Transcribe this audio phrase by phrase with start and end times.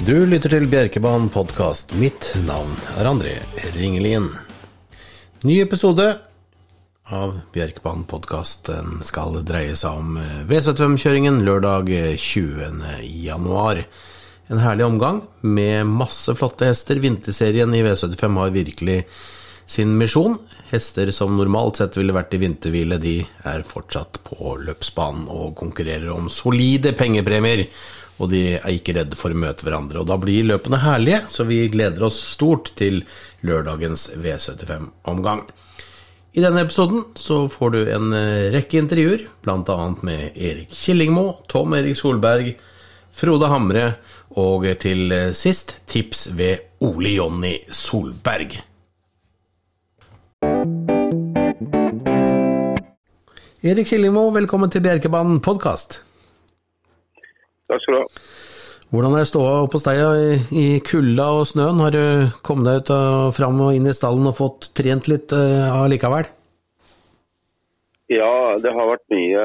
[0.00, 1.90] Du lytter til Bjerkebanen podkast.
[2.00, 3.34] Mitt navn er André
[3.74, 4.30] Ringelien.
[5.44, 6.06] Ny episode
[7.04, 8.70] av Bjerkebanen podkast
[9.04, 10.16] skal dreie seg om
[10.48, 12.80] V75-kjøringen lørdag 20.
[13.26, 13.82] januar.
[14.48, 16.96] En herlig omgang med masse flotte hester.
[17.04, 18.98] Vinterserien i V75 har virkelig
[19.68, 20.40] sin misjon.
[20.72, 23.18] Hester som normalt sett ville vært i vinterhvile, de
[23.52, 27.66] er fortsatt på løpsbanen og konkurrerer om solide pengepremier
[28.20, 30.02] og de er ikke redde for å møte hverandre.
[30.02, 33.00] Og da blir løpene herlige, så vi gleder oss stort til
[33.46, 35.46] lørdagens V75-omgang.
[36.36, 39.78] I denne episoden så får du en eh, rekke intervjuer, bl.a.
[40.06, 42.52] med Erik Killingmo, Tom Erik Solberg,
[43.10, 43.86] Frode Hamre
[44.38, 48.60] og til sist tips ved Ole Jonny Solberg.
[53.60, 56.09] Erik Killingmo, velkommen til Bjerkebanen podkast.
[57.70, 58.24] Takk skal du ha.
[58.90, 61.78] Hvordan er ståa oppe hos deg i, i kulda og snøen?
[61.78, 62.02] Har du
[62.42, 66.26] kommet deg ut og fram og inn i stallen og fått trent litt uh, allikevel?
[68.10, 69.42] Ja, det har vært mye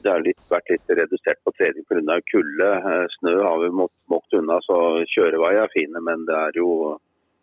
[0.00, 2.16] Det har litt, vært litt redusert på trening pga.
[2.32, 2.68] kulde.
[2.80, 6.00] Eh, snø har vi måttet unna, så kjøreveier er fine.
[6.00, 6.96] Men det er jo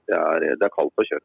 [0.10, 1.22] det er, det er kaldt å kjøre.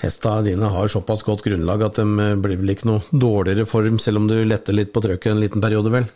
[0.00, 4.22] Hestene dine har såpass godt grunnlag at de blir vel ikke noe dårligere form, selv
[4.22, 6.08] om du letter litt på trøkket en liten periode, vel?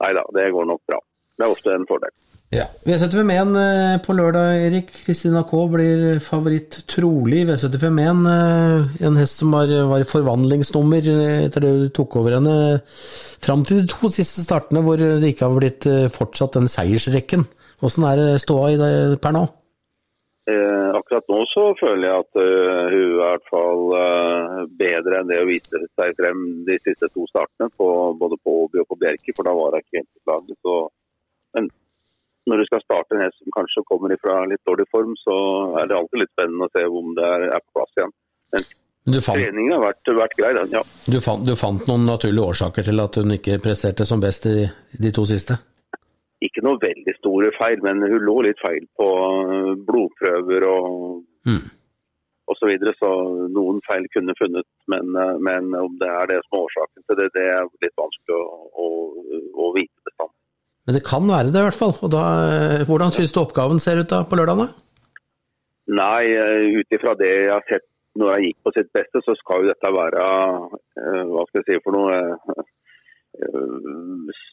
[0.00, 1.00] Nei da, det går nok bra.
[1.36, 2.12] Det er ofte en fordel.
[2.50, 2.64] Ja.
[2.82, 4.88] V75-1 eh, på lørdag, Erik.
[5.04, 7.44] Kristina K blir favoritt trolig.
[7.46, 12.56] V75-1, eh, en hest som var, var forvandlingsnummer eh, etter det du tok over henne.
[13.40, 17.46] Fram til de to siste startene hvor det ikke har blitt fortsatt den seiersrekken.
[17.80, 18.92] Hvordan er det ståa i det
[19.22, 19.46] per nå?
[20.50, 25.20] Eh, akkurat nå så føler jeg at uh, hun er i hvert fall uh, bedre
[25.20, 27.86] enn det å vise seg frem de siste to startene, på,
[28.18, 30.88] både på Åby og på Bjerke, for da var hun ikke helt i
[31.58, 31.70] Men
[32.50, 35.36] når du skal starte en hest som kanskje kommer ifra litt dårlig form, så
[35.78, 38.14] er det alltid litt spennende å se om det er, er på plass igjen.
[38.56, 38.68] Men
[39.22, 40.82] fant, treningen har vært, vært grei, den, ja.
[41.06, 44.64] Du fant, du fant, noen naturlige årsaker til at hun ikke presterte som best i
[44.98, 45.60] de to siste?
[46.44, 50.88] Ikke noe veldig store feil, men hun lå litt feil på eh, blodprøver og
[51.48, 51.62] mm.
[52.50, 53.10] og så videre, så
[53.52, 54.68] noen feil kunne funnet.
[54.92, 57.96] Men, eh, men, om det er det som er årsaken til det, det er litt
[58.00, 58.88] vanskelig å, å,
[59.66, 60.36] å vite bestandig.
[60.88, 61.94] Men det kan være det i hvert fall.
[62.00, 64.64] Og da, eh, hvordan syns du oppgaven ser ut da på lørdag?
[65.90, 66.24] Nei,
[66.80, 67.86] ut ifra det jeg har sett
[68.18, 70.22] når jeg gikk på sitt beste, så skal jo dette være
[71.30, 72.64] hva skal jeg si for noe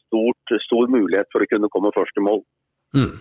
[0.08, 2.40] stort, stor mulighet for å kunne komme først i mål.
[2.96, 3.12] Mm.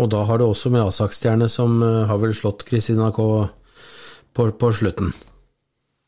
[0.00, 3.46] Og da har du også med Asak-stjerne, som eh, har vel slått Kristina K
[4.34, 5.12] på, på, slutten?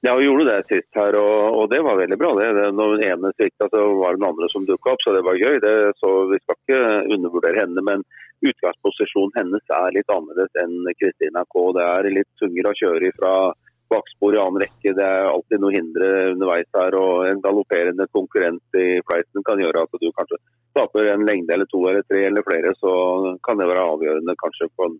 [0.02, 2.32] Ja, hun gjorde det sist her, og, og det var veldig bra.
[2.38, 2.48] det.
[2.58, 5.22] det når den ene svikta, så var det den andre som dukka opp, så det
[5.26, 5.60] var gøy.
[5.62, 6.80] Det, så Vi skal ikke
[7.16, 8.02] undervurdere henne, men
[8.44, 11.62] utgangsposisjonen hennes er litt annerledes enn Kristina K.
[11.78, 13.32] Det er litt tungere å kjøre ifra
[13.92, 14.94] bakspor i annen rekke.
[14.96, 16.96] Det er alltid noe hindre underveis her.
[16.98, 20.40] og En galopperende konkurrent i flighten kan gjøre at du kanskje
[20.76, 22.74] taper en lengde eller to eller tre eller flere.
[22.80, 22.90] Så
[23.46, 24.90] kan det være avgjørende kanskje på,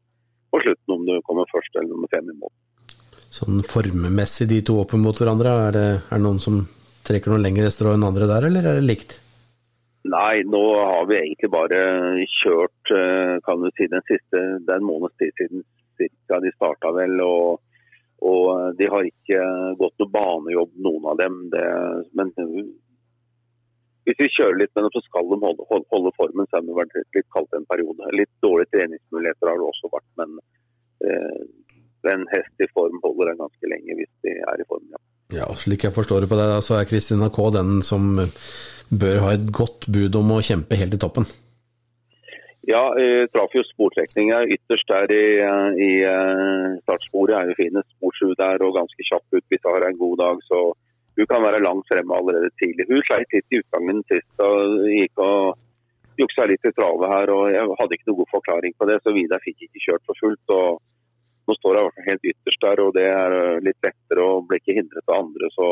[0.55, 2.55] på slutten om du kommer først eller nummer fem i mål.
[3.37, 6.63] Sånn formmessig de to opp mot hverandre, er det, er det noen som
[7.07, 9.19] trekker noen lengre strå enn andre der, eller er det likt?
[10.07, 11.81] Nei, nå har vi egentlig bare
[12.39, 15.65] kjørt eh, kan du si, den siste, det er en måneds tid siden
[15.99, 17.19] cirka de starta vel.
[17.25, 17.63] og
[18.25, 19.41] og eh, de har ikke
[19.81, 21.39] gått noe banejobb, noen av dem.
[21.53, 21.65] Det,
[22.17, 22.33] men
[24.07, 26.49] hvis vi kjører litt med dem, så skal de holde, holde formen.
[26.49, 28.15] Så har det vært litt kaldt en periode.
[28.17, 30.39] Litt dårlige treningsmuligheter har det også vært, men
[31.05, 31.45] eh,
[32.07, 35.03] en hest i form holder den ganske lenge hvis de er i form, ja.
[35.35, 38.13] Ja, Slik jeg forstår det på deg, så er Kristina K den som
[38.95, 41.27] bør ha et godt bud om å kjempe helt i toppen?
[42.67, 45.27] Ja, jeg traff jo sportrekninga ytterst der i,
[45.87, 47.37] i eh, startsporet.
[47.37, 50.17] er jo fine spor sju der og ganske kjapp ut hvis hun har en god
[50.23, 50.41] dag.
[50.49, 50.63] Så
[51.17, 52.89] hun kan være langt fremme allerede tidlig.
[52.91, 55.55] Hun sleit litt i utgangen sist og gikk og
[56.19, 57.33] juksa litt i travet her.
[57.37, 60.23] og Jeg hadde ikke noen god forklaring på det, så Vidar fikk ikke kjørt for
[60.25, 60.55] fullt.
[60.59, 60.83] og
[61.47, 65.07] Nå står hun helt ytterst der, og det er litt lettere og blir ikke hindret
[65.07, 65.55] av andre.
[65.55, 65.69] så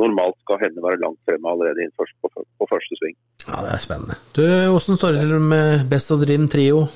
[0.00, 2.28] normalt skal henne være langt fremme allerede på,
[2.60, 3.16] på, første sving.
[3.48, 4.16] Ja, Det er spennende.
[4.36, 6.86] Du, Hvordan står det til med Best of Dream Trio?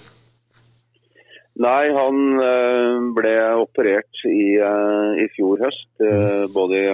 [1.61, 5.91] Nei, han øh, ble operert i, øh, i fjor høst.
[6.01, 6.53] Mm.
[6.57, 6.93] både, i,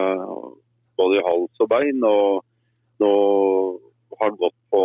[0.98, 2.02] både, i, hals og bein.
[2.02, 2.42] Og
[3.02, 3.12] nå
[4.16, 4.82] har han gått på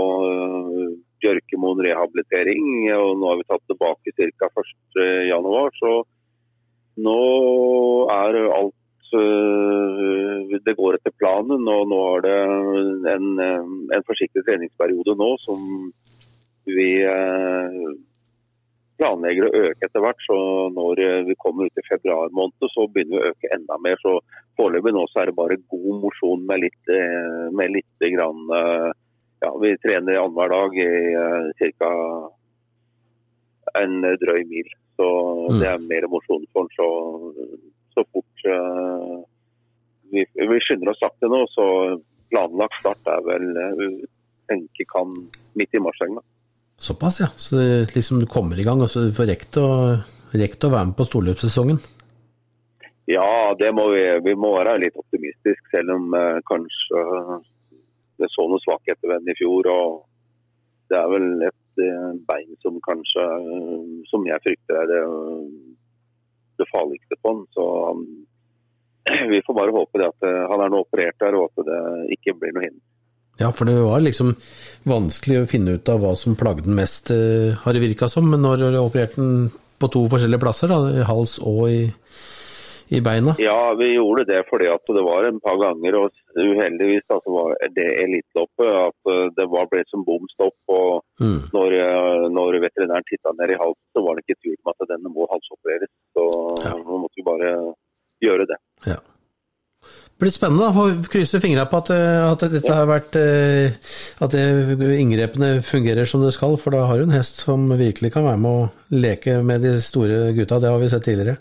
[1.21, 2.67] Bjørkemoen rehabilitering.
[2.97, 4.51] Og nå har vi tatt tilbake ca.
[4.53, 5.81] 1.1.
[5.81, 5.95] Så
[7.01, 7.19] nå
[8.11, 8.80] er alt Eh,
[9.11, 11.67] det går etter planen.
[11.67, 12.37] og Nå har det
[13.15, 13.67] en, eh,
[13.97, 15.91] en forsiktig treningsperiode nå som
[16.65, 16.89] vi
[19.01, 20.21] planlegger å øke etter hvert.
[20.27, 20.37] Så
[20.75, 23.97] når vi kommer ut i februar måned, så begynner vi å øke enda mer.
[24.03, 24.19] Så
[24.59, 26.93] foreløpig nå så er det bare god mosjon med litt,
[27.51, 28.45] med litt grann
[29.41, 31.89] Ja, vi trener annenhver dag i ca.
[33.81, 34.69] en drøy mil.
[35.01, 35.07] Så
[35.57, 36.75] det er mer mosjon for den.
[36.77, 36.87] Så,
[37.95, 38.45] så fort
[40.21, 41.67] vi, vi skynder oss sakte nå, så
[42.31, 43.49] planlagt start er vel
[44.51, 45.11] tenker kan
[45.59, 45.99] midt i mars.
[46.81, 47.29] Såpass, ja.
[47.35, 47.61] Så
[47.95, 49.67] liksom du kommer i gang, og så du får rekt å,
[50.33, 51.81] rekt å være med på storløpssesongen?
[53.11, 54.03] Ja, det må vi.
[54.25, 57.01] Vi må være litt optimistiske, selv om eh, kanskje
[58.21, 59.69] det så noe svakheter ved den i fjor.
[59.71, 60.01] og
[60.91, 63.25] Det er vel et eh, bein som kanskje,
[64.11, 65.01] som jeg frykter er det,
[66.61, 67.45] det farligste på den.
[67.57, 68.05] Så um,
[69.33, 71.81] vi får bare håpe det at han er nå operert der, og at det
[72.17, 72.83] ikke blir noe hinder.
[73.41, 74.35] Ja, for det var liksom
[74.85, 78.27] vanskelig å finne ut av hva som plagde den mest, har det virka som.
[78.29, 79.49] Men når du opererte den
[79.81, 81.81] på to forskjellige plasser, da, i hals og i,
[82.93, 83.33] i, beina?
[83.41, 87.33] Ja, vi gjorde det fordi at det var en par ganger, og uheldigvis da, så
[87.33, 90.57] var det eliteloppet, at det var ble som bom stopp.
[90.75, 91.39] Og mm.
[91.55, 91.77] når,
[92.35, 95.29] når, veterinæren titta ned i halsen, så var det ikke tvil om at denne må
[95.31, 95.93] halsopereres.
[96.17, 96.27] Så
[96.67, 96.75] ja.
[96.77, 97.55] nå måtte vi bare
[98.23, 98.57] gjøre det.
[98.89, 98.99] Ja.
[99.81, 103.15] Det blir spennende å krysse fingra på at, at, dette har vært
[104.21, 108.27] At inngrepene fungerer som det skal, for da har du en hest som virkelig kan
[108.27, 110.59] være med å leke med de store gutta.
[110.61, 111.39] Det har vi sett tidligere.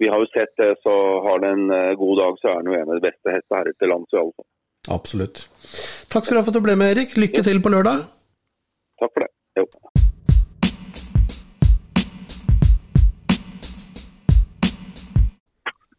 [0.00, 0.94] Vi har jo sett det, så
[1.26, 3.76] har den en god dag, så er den jo en av de beste hestene her
[3.76, 4.48] til lands fall.
[4.94, 5.44] Absolutt.
[6.08, 7.16] Takk skal du ha for at du ble med, Erik.
[7.20, 8.06] Lykke til på lørdag.
[9.02, 9.30] Takk for det.
[9.58, 9.66] Jo.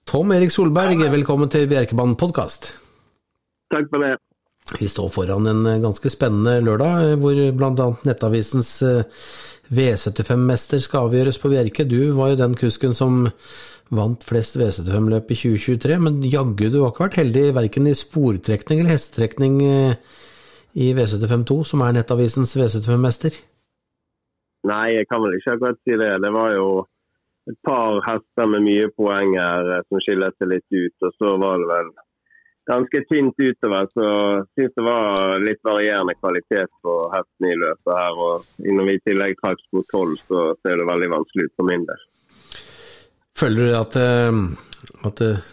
[0.09, 2.71] Tom Erik Solberg, velkommen til Bjerkebanen podkast.
[3.69, 4.15] Takk for det.
[4.79, 7.85] Vi står foran en ganske spennende lørdag, hvor bl.a.
[8.09, 8.71] Nettavisens
[9.69, 11.85] V75-mester skal avgjøres på Bjerke.
[11.85, 13.21] Du var jo den kusken som
[13.94, 18.81] vant flest V75-løp i 2023, men jaggu du har ikke vært heldig verken i sportrekning
[18.81, 23.38] eller hestetrekning i V75-2, som er Nettavisens V75-mester?
[24.73, 26.15] Nei, jeg kan vel ikke akkurat si det.
[26.25, 26.79] Det var jo
[27.50, 31.07] et par hester med mye poeng her eh, som skiller seg litt ut.
[31.07, 31.90] Og så var det vel
[32.69, 33.90] ganske tynt utover.
[33.96, 34.07] Så
[34.54, 38.22] syns det var litt varierende kvalitet på hestene i løpet her.
[38.28, 41.72] Og når vi i tillegg trakk mot tolv, så ser det veldig vanskelig ut for
[41.72, 42.06] min del.
[43.40, 44.40] Føler du at, eh,
[45.10, 45.51] at eh,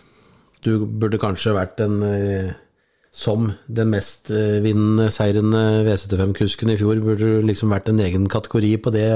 [0.67, 2.01] du burde kanskje vært en
[3.17, 8.75] som den mest vinnende seirende V75-kusken i fjor, burde du liksom vært en egen kategori
[8.85, 9.07] på det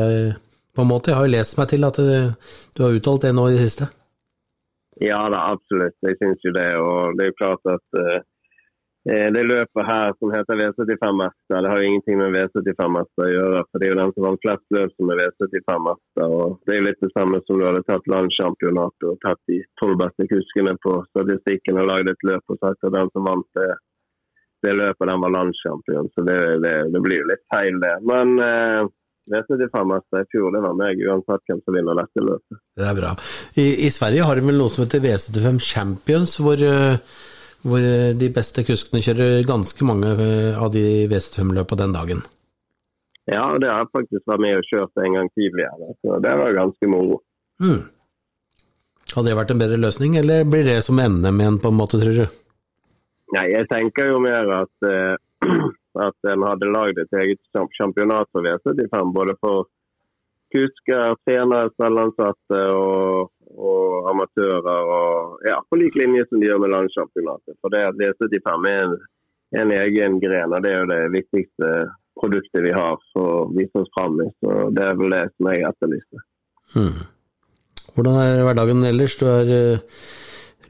[0.74, 1.12] på en måte.
[1.12, 3.90] Jeg har jo lest meg til at du har uttalt det nå i det siste.
[5.00, 5.96] Ja da, absolutt.
[6.04, 6.68] Jeg syns jo det.
[6.76, 8.20] Og det er jo klart at uh,
[9.08, 13.62] det løpet her som heter V75-mester, det har jo ingenting med V75-mester å gjøre.
[13.70, 16.34] For det er jo den som vant flest løp som er V75-mester.
[16.36, 19.62] Og det er jo litt det samme som du hadde tatt landschampionatet og tatt de
[19.80, 23.48] tolv beste kuskene på statistikken og lagd et løp og sagt at den som vant
[23.56, 23.70] det,
[24.68, 26.12] det løpet, den var landssjampion.
[26.12, 27.96] Så det, det, det, blir jo litt feil, det.
[28.04, 28.36] Men
[29.30, 32.60] uh, V75-mester i fjor, det var meg uansett hvem som vinner dette løpet.
[32.78, 33.12] Det er bra.
[33.54, 36.98] I, I, Sverige har de vel noe som heter V75 Champions, hvor, eh,
[37.62, 42.26] hvor, eh, de beste kuskene kjører ganske mange eh, av de V75-løpene den dagen.
[43.30, 46.56] Ja, det har jeg faktisk vært med og kjørt en gang tidligere, så det var
[46.56, 47.20] ganske moro.
[47.62, 47.82] Mm.
[49.10, 52.00] Hadde det vært en bedre løsning, eller blir det som NM igjen, på en måte,
[52.00, 52.38] tror du?
[53.36, 55.14] Nei, jeg tenker jo mer at uh,
[55.98, 57.40] at en hadde lagd et eget
[57.78, 59.12] championat for V75.
[59.14, 59.66] Både for
[60.54, 64.90] kusker, trenere, selvansatte og, og, amatører.
[64.96, 67.56] Og, ja, på lik linje som de gjør med landschampionatet.
[67.60, 68.96] For det at V75 er en,
[69.62, 71.70] en, egen gren, og det er jo det viktigste
[72.20, 74.28] produktet vi har for å vise oss fram i.
[74.42, 76.26] Så det er vel det som jeg etterlyste.
[76.74, 77.06] Hmm.
[77.94, 79.16] Hvordan er hverdagen ellers?
[79.18, 80.02] Du er uh,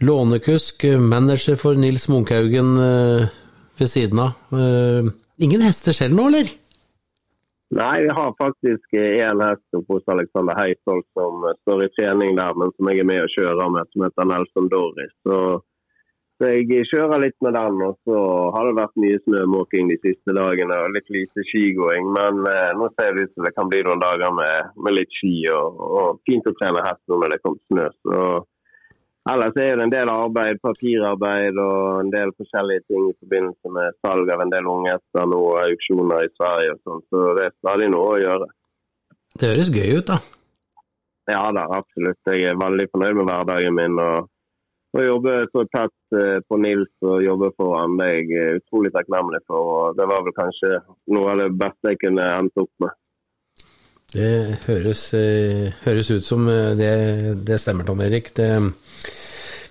[0.00, 2.76] lånekusk, manager for Nils Munkhaugen.
[2.78, 3.39] Uh,
[3.80, 4.36] ved siden av.
[4.52, 6.52] Uh, ingen hester selv nå, eller?
[7.70, 12.72] Nei, vi har faktisk én hest hos Alexander Heisholt som står i trening der, men
[12.74, 15.12] som jeg er med og kjører med, som heter Nelson Doris.
[15.22, 15.36] Så,
[16.42, 17.78] så jeg kjører litt med den.
[17.86, 18.24] Og så
[18.56, 22.10] har det vært mye snømåking de siste dagene og litt lite skigåing.
[22.18, 25.20] Men eh, nå ser det ut som det kan bli noen dager med, med litt
[25.20, 27.86] ski og, og, fint å trene hest når det kommer snø.
[28.02, 28.24] Så
[29.28, 33.98] Ellers er det en del arbeid, papirarbeid og en del forskjellige ting i forbindelse med
[34.00, 37.90] salg av en del unghester nå auksjoner i Sverige og sånn, så det er stadig
[37.92, 38.48] noe å gjøre.
[39.36, 40.18] Det høres gøy ut, da?
[41.30, 42.18] Ja da, absolutt.
[42.32, 44.00] Jeg er veldig fornøyd med hverdagen min.
[44.00, 44.30] og
[44.90, 46.16] å jobbe så tett
[46.48, 49.68] på Nils og jobbe for han, det er jeg utrolig takknemlig for.
[49.74, 50.80] og Det var vel kanskje
[51.14, 52.96] noe av det beste jeg kunne endt opp med.
[54.10, 54.30] Det
[54.66, 55.04] høres,
[55.84, 56.48] høres ut som
[56.78, 56.90] det,
[57.46, 58.32] det, stemmer, Tom Erik.
[58.34, 58.48] Det,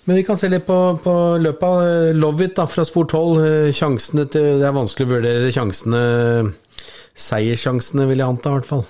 [0.07, 3.73] men vi kan se litt på, på løpet av Lovit da, fra spor 12.
[3.75, 6.03] Sjansene til, det er vanskelig å vurdere sjansene
[7.19, 8.85] Seiersjansene, vil jeg anta, i hvert fall.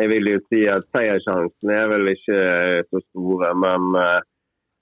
[0.00, 2.40] Jeg vil jo si at seiersjansene er vel ikke
[2.88, 3.94] så store, men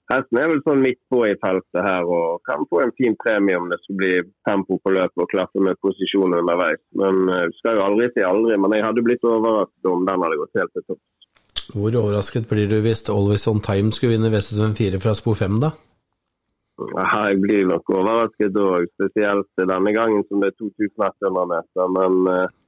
[0.09, 3.57] Hesten er vel sånn midt på i feltet her og kan få en fin premie
[3.59, 4.15] om det skulle bli
[4.49, 6.81] tempo på løpet og klaffe med posisjonen underveis.
[6.97, 10.39] Men du skal jo aldri si aldri, men jeg hadde blitt overrasket om den hadde
[10.41, 11.01] gått helt til topp.
[11.69, 15.69] Hvor overrasket blir du hvis Always On Time skulle vinne V75 fra spor 5, da?
[16.79, 21.91] Ja, jeg blir nok overrasket òg, spesielt denne gangen som det er 2100 meter.
[21.97, 22.58] Men uh,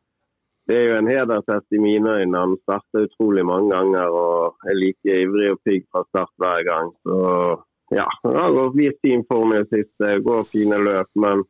[0.69, 2.43] det er jo en hedersfest i mine øyne.
[2.43, 6.91] Han starter utrolig mange ganger og er like ivrig og pigg fra start hver gang.
[7.05, 7.17] Så
[7.91, 11.09] ja, han har vist fin form i det siste, går fine løp.
[11.25, 11.43] Men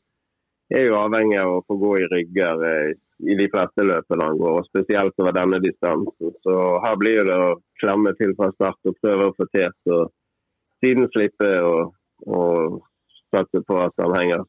[0.72, 2.94] er jo avhengig av å få gå i rygger eh,
[3.32, 6.32] i de fleste løpene han går, og spesielt over denne distansen.
[6.46, 7.51] Så her blir det å
[7.82, 10.00] klemme til fra start og prøve å få til, så
[10.82, 12.80] siden slippe og
[13.32, 14.48] satse på at han henger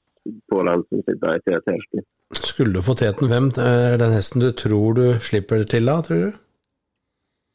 [0.50, 2.06] på den som sitter i tet helt inn.
[2.38, 5.98] Skulle du få teten, hvem er den hesten du tror du slipper det til da,
[6.06, 6.40] tror du?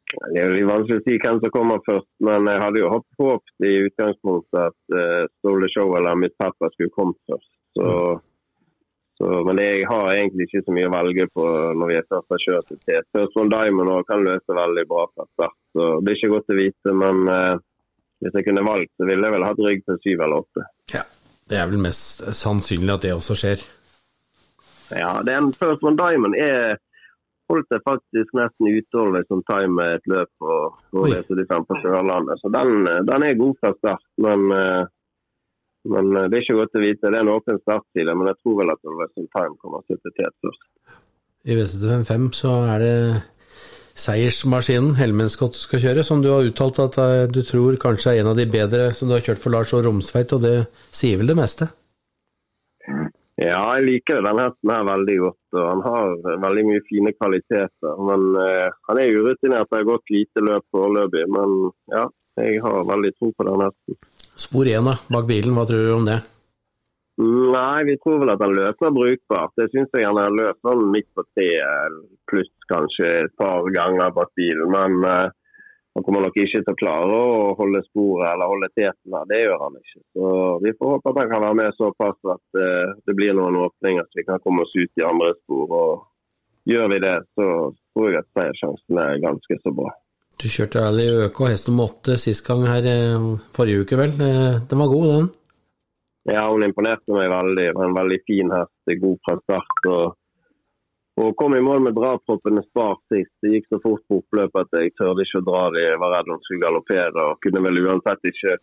[0.08, 3.68] Det er jo vanskelig å si hvem som kommer først, men jeg hadde jo håpet
[3.68, 7.52] i utgangspunktet at uh, Stole Show eller mitt Pepper skulle kommet først.
[7.76, 8.22] Så, mm.
[9.20, 12.36] så, men jeg har egentlig ikke så mye å velge på når vi er først
[12.38, 13.26] har kjørt til TT.
[13.36, 16.60] Sånn Diamond også kan løse veldig bra fra start, så det er ikke godt å
[16.62, 16.98] vite.
[17.04, 17.64] Men uh,
[18.24, 20.68] hvis jeg kunne valgt, så ville jeg vel hatt rygg til syv eller åtte.
[20.96, 21.04] Ja,
[21.50, 23.64] det er vel mest sannsynlig at det også skjer.
[24.96, 26.78] Ja, den First One Diamond er
[27.52, 30.58] holdt seg faktisk nesten utover som time med et løp på,
[30.92, 32.42] på V75 på Sørlandet.
[32.42, 34.04] Så den, den, er god fra start.
[34.24, 34.84] Men, eh,
[35.88, 37.08] men, det er ikke godt å vite.
[37.08, 40.36] Det er en åpen startside, men jeg tror vel at Western Time kommer til tet
[40.44, 40.68] først.
[41.48, 42.96] I V75 så er det
[43.98, 48.32] seiersmaskinen Helmenskott skal kjøre, som du har uttalt at eh, du tror kanskje er en
[48.34, 50.56] av de bedre som du har kjørt for Lars og Romsveit, og det
[50.96, 51.70] sier vel det meste?
[53.38, 55.42] Ja, jeg liker den hesten her veldig godt.
[55.54, 58.00] og Han har veldig mye fine kvaliteter.
[58.10, 59.70] Men uh, han er urutinert.
[59.70, 61.28] Det har gått lite løp foreløpig.
[61.36, 61.54] Men
[61.94, 62.08] ja,
[62.42, 64.00] jeg har veldig tro på den hesten.
[64.42, 66.18] Spor én bak bilen, hva tror du om det?
[67.18, 69.56] Nei, vi tror vel at han løper brukbart.
[69.58, 71.96] Det syns jeg han har løst sånn midt på treet,
[72.30, 74.70] pluss kanskje et par ganger bak bilen.
[74.70, 75.32] Men uh,
[75.98, 79.26] han kommer nok ikke til å klare å holde sporet eller holde teten her.
[79.32, 80.02] Det gjør han ikke.
[80.14, 83.58] Så Vi får håpe at han kan være med såpass at uh, det blir noen
[83.64, 85.74] åpninger så vi kan komme oss ut i andre spor.
[85.74, 86.06] og
[86.70, 87.48] Gjør vi det, så
[87.96, 89.90] tror jeg at seiersjansen er ganske så bra.
[90.38, 94.12] Du kjørte ærlig øke og hest nummer åtte sist gang her eh, forrige uke, vel.
[94.22, 95.30] Eh, den var god, den?
[96.28, 97.68] Ja, hun imponerte meg veldig.
[97.78, 99.92] Var en veldig fin hest, god fra start.
[99.92, 100.16] og
[101.18, 103.34] og kom i mål med draproppene spart sist.
[103.42, 105.82] Det gikk så fort på oppløpet at jeg tørde ikke å dra de.
[105.82, 108.54] Jeg var redd hun skulle galoppere og kunne vel uansett ikke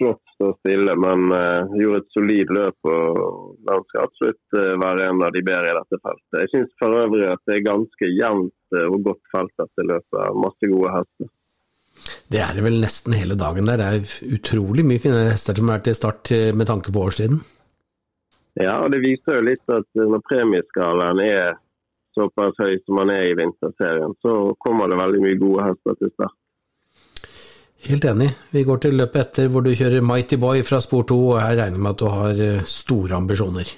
[0.00, 0.96] slått stå stille.
[1.04, 3.20] Men uh, gjorde et solid løp og
[3.68, 6.40] den skal absolutt uh, være en av de bedre i dette feltet.
[6.42, 10.40] Jeg syns for øvrig at det er ganske jevnt uh, og godt felt dette løpet.
[10.48, 11.30] Masse gode hester.
[12.30, 13.80] Det er det vel nesten hele dagen der.
[13.80, 17.40] Det er utrolig mye fine hester som er til start med tanke på årstiden.
[18.60, 21.58] Ja, og det viser jo litt at når premieskalaen er
[22.14, 26.12] såpass høy som man er i vinterserien, så kommer det veldig mye gode hester til
[26.14, 26.36] start.
[27.88, 28.28] Helt enig.
[28.52, 31.60] Vi går til løpet etter hvor du kjører Mighty Boy fra spor 2, og jeg
[31.62, 33.70] regner med at du har eh, store ambisjoner?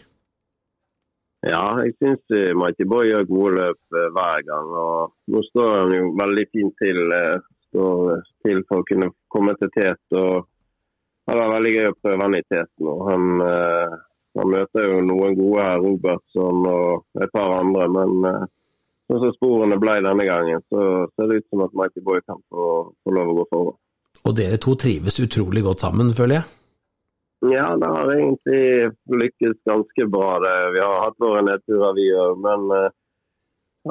[1.47, 4.75] Ja, jeg syns eh, Mighty Boy gjør gode løp eh, hver gang.
[4.83, 7.14] og Nå står han jo veldig fint til,
[7.73, 10.00] til for å kunne komme til tet.
[10.12, 10.49] og
[11.26, 12.97] Det var veldig gøy å prøve han i tet nå.
[13.09, 13.45] Han
[14.38, 17.88] han møter jo noen gode her, Robertson og et par andre.
[17.93, 18.49] Men uh,
[19.11, 22.41] sånn som sporene ble denne gangen, så ser det ut som at Mighty Boy kan
[22.49, 22.73] få,
[23.05, 23.79] få lov å gå foran.
[24.23, 26.49] Og dere to trives utrolig godt sammen, føler jeg?
[27.52, 30.37] Ja, det har egentlig lykkes ganske bra.
[30.45, 30.57] Det.
[30.76, 32.38] Vi har hatt våre nedturer, vi òg.
[32.47, 32.88] Men uh,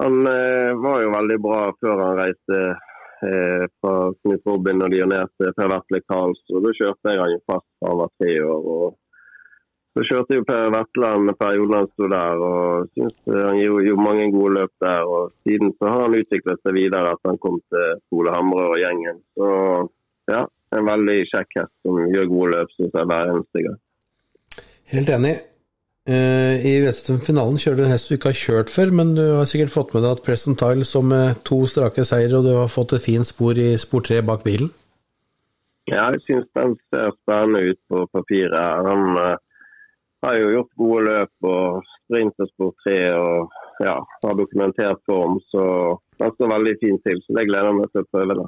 [0.02, 2.64] han uh, var jo veldig bra før han reiste
[3.26, 3.94] uh, fra
[4.48, 6.66] Robin og til Per Vetle Karlsrud.
[6.66, 8.68] Da kjørte jeg han jo fast da han var tre år.
[8.76, 8.98] og
[9.92, 14.54] så kjørte jo Per Vetland perioden han sto der, og syns han gjorde mange gode
[14.62, 15.04] løp der.
[15.04, 18.80] og Siden så har han utviklet seg videre at han kom til Ole Hamre og
[18.80, 19.20] gjengen.
[19.36, 19.52] Så
[20.32, 20.46] ja,
[20.78, 23.80] en veldig kjekk hest som gjør gode løp, syns jeg, hver eneste gang.
[24.96, 25.36] Helt enig.
[26.12, 26.74] Eh, I
[27.24, 29.94] finalen kjører du en hest du ikke har kjørt før, men du har sikkert fått
[29.96, 33.06] med deg at Preston Tile som med to strake seire, og du har fått et
[33.06, 34.72] fint spor i spor tre bak bilen?
[35.90, 38.86] Ja, jeg syns den ser spennende ut på papiret.
[38.88, 39.38] Han uh,
[40.26, 45.40] har jo gjort gode løp og sprintersport 3 og ja, har dokumentert form.
[45.52, 45.64] Så
[46.22, 47.22] den står veldig fint til.
[47.26, 48.38] Så det gleder jeg meg til å prøve.
[48.42, 48.48] det.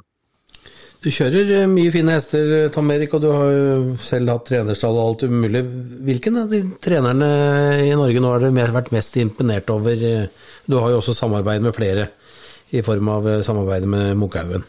[1.04, 4.96] Du kjører eh, mye fine hester, Tom Erik, og du har jo selv hatt trenerstall
[4.96, 5.60] og alt umulig.
[6.08, 7.28] Hvilken av de trenerne
[7.84, 10.00] i Norge nå har du vært mest imponert over?
[10.64, 12.08] Du har jo også samarbeid med flere,
[12.72, 14.64] i form av eh, samarbeidet med Munkhaugen.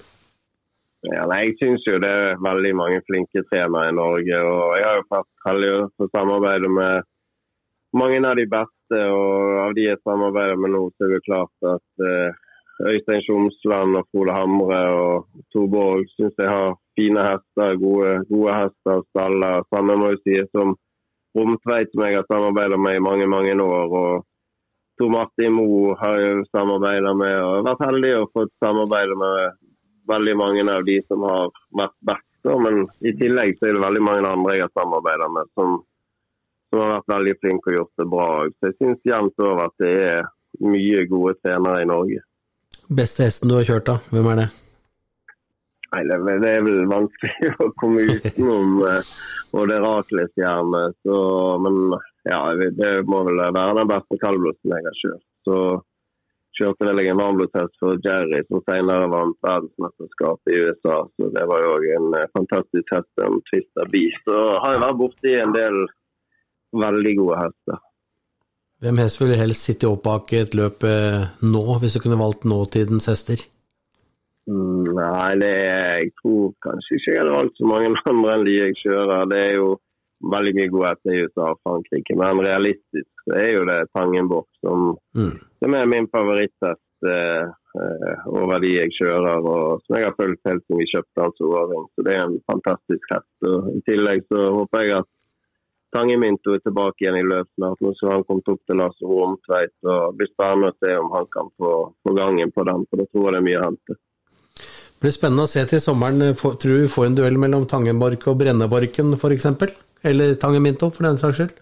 [1.05, 4.39] Ja, jeg syns jo det er veldig mange flinke trenere i Norge.
[4.41, 7.11] og Jeg har jo vært heldig å samarbeide med
[7.95, 9.03] mange av de beste.
[9.07, 12.44] og Av de jeg samarbeider med nå, så er det klart at eh,
[12.83, 18.55] Øystein Tjomsland og Frode Hamre og Tor Borg syns jeg har fine hester, gode, gode
[18.59, 19.63] hester og staller.
[19.71, 20.75] Samme må jeg si som
[21.35, 23.95] Romtveit, som jeg har samarbeidet med i mange mange år.
[24.01, 24.25] og
[24.99, 29.57] Tor Martin Moe har jeg samarbeidet med og vært heldig å få samarbeide med
[30.11, 31.49] veldig mange av de som har
[31.81, 32.31] vært best.
[32.45, 35.75] Men i tillegg så er det veldig mange andre jeg har samarbeidet med som,
[36.69, 38.29] som har vært veldig flinke og gjort det bra.
[38.51, 40.31] Så jeg syns jevnt over at det er
[40.63, 42.23] mye gode trenere i Norge.
[42.89, 43.97] Beste hesten du har kjørt, da?
[44.13, 44.49] Hvem er det?
[45.95, 48.77] Nei, Det er vel vanskelig å komme utenom
[49.55, 50.85] både Raklesstjerne.
[51.65, 51.81] Men
[52.27, 52.39] ja,
[52.79, 55.25] det må vel være den beste kaldblodsen jeg har kjørt.
[55.45, 55.59] Så
[56.59, 61.01] kjørte vel jeg en varmblodshest for Jerry, som senere vant verdensmesterskapet i USA.
[61.17, 64.21] Så det var jo en eh, fantastisk hest, en Twister Beast.
[64.27, 65.81] Så har jeg vært borti en del
[66.85, 67.84] veldig gode hester.
[68.83, 73.07] Hvem hest ville helst sitte opp bak et løp nå, hvis du kunne valgt nåtidens
[73.09, 73.39] hester?
[74.45, 78.45] Mm, nei, det er, jeg tror kanskje ikke jeg hadde valgt så mange andre enn
[78.45, 79.29] de jeg kjører.
[79.31, 79.69] Det er jo
[80.35, 85.33] veldig mye gode hester USA og Frankrike, men realistisk er jo det Tangenborg som, mm.
[85.61, 87.49] som er min favoritthest eh,
[87.81, 91.43] eh, over de jeg kjører, og som jeg har fulgt helt siden vi kjøpte hans
[91.49, 91.89] åring.
[91.93, 93.33] Så det er en fantastisk hest.
[93.49, 95.11] Og I tillegg så håper jeg at
[95.95, 97.55] Tangeminto er tilbake igjen i løpet.
[97.63, 101.29] Nå skal han kommet opp til Lars Romtveit Det blir spennende å se om han
[101.31, 101.71] kan få,
[102.03, 103.97] få gangen på den, for da tror jeg det er mye å hente.
[104.95, 106.33] Det blir spennende å se til sommeren.
[106.39, 109.47] Tror du vi får en duell mellom Tangenborg og Brenneborken f.eks.?
[110.05, 111.55] Eller Tangenminto, for den saks skyld?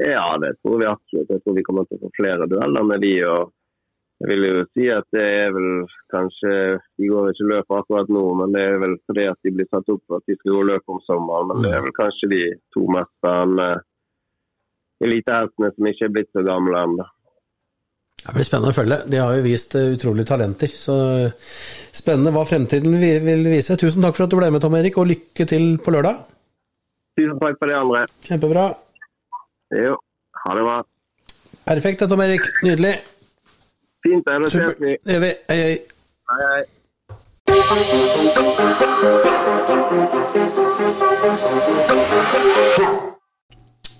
[0.00, 1.32] Ja, det tror vi absolutt.
[1.32, 3.14] Jeg tror vi kommer til å få flere dueller med de.
[3.26, 3.50] og
[4.20, 5.68] jeg vil jo si at det er vel
[6.12, 6.50] kanskje
[7.00, 9.88] De går ikke løp akkurat nå, men det er vel fordi at de blir satt
[9.88, 11.48] opp for at de skal gå løp om sommeren.
[11.48, 12.42] Men det er vel kanskje de
[12.76, 13.70] to mest spennende
[15.00, 17.06] elitehestene som ikke er blitt så gamle ennå.
[18.20, 18.98] Det blir spennende å følge.
[19.08, 20.74] De har jo vist eh, utrolige talenter.
[20.76, 20.96] Så
[21.96, 23.78] spennende hva fremtiden vil vise.
[23.80, 26.20] Tusen takk for at du ble med, Tom Erik, og lykke til på lørdag.
[27.16, 28.04] Tusen takk for det, André.
[28.28, 28.66] Kjempebra.
[29.80, 29.96] Jo,
[30.44, 30.76] ha det bra.
[31.72, 32.44] Perfekt, Tom Erik.
[32.66, 32.98] Nydelig.
[34.04, 34.24] Fint.
[34.24, 34.96] Da ses vi.
[35.04, 35.32] Det gjør vi.
[35.50, 35.76] Hei, hei.
[36.30, 36.64] Hei, hei.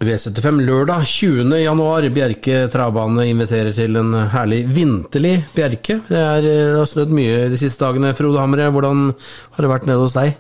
[0.01, 1.53] V75 lørdag 20.
[1.61, 2.07] januar.
[2.15, 6.01] Bjerke travbane inviterer til en herlig vinterlig Bjerke.
[6.09, 8.15] Det, er, det har snødd mye de siste dagene.
[8.17, 10.39] Frode Hamre, hvordan har det vært nede hos deg?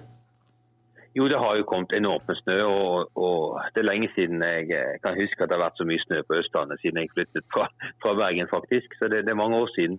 [1.20, 2.58] Jo, det har jo kommet enormt med snø.
[2.64, 4.70] Og, og, det er lenge siden jeg
[5.04, 7.66] kan huske at det har vært så mye snø på Østlandet siden jeg flyttet fra,
[8.00, 8.94] fra Bergen, faktisk.
[8.96, 9.98] Så det, det, er mange år siden.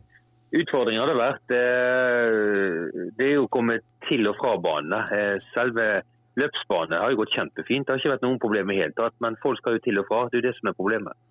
[0.57, 5.03] Utfordringen har det vært eh, det er jo kommet til og fra banene.
[5.13, 5.85] Eh, selve
[6.41, 7.85] løpsbanen har jo gått kjempefint.
[7.85, 9.13] Det har ikke vært noen problemer i hele tatt.
[9.21, 10.25] Men folk skal jo til og fra.
[10.25, 11.29] Det er jo det som er problemet.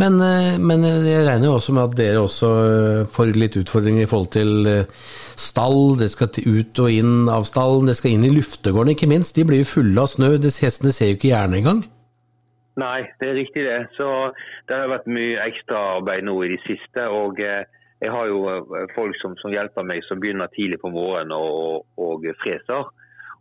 [0.00, 2.50] Men, eh, men, jeg regner jo også med at dere også
[3.12, 4.84] får litt utfordringer i forhold til
[5.40, 5.96] stall.
[6.00, 9.36] Det skal ut og inn av stallen, det skal inn i luftegården ikke minst.
[9.36, 10.36] De blir jo fulle av snø.
[10.40, 11.82] Hestene ser jo ikke gjerne engang.
[12.80, 13.80] Nei, det er riktig det.
[13.98, 14.06] Så
[14.70, 17.04] det har vært mye ekstraarbeid nå i det siste.
[17.08, 17.40] og
[18.00, 18.38] jeg har jo
[18.94, 22.88] folk som, som, hjelper meg, som begynner tidlig på morgenen og, og freser.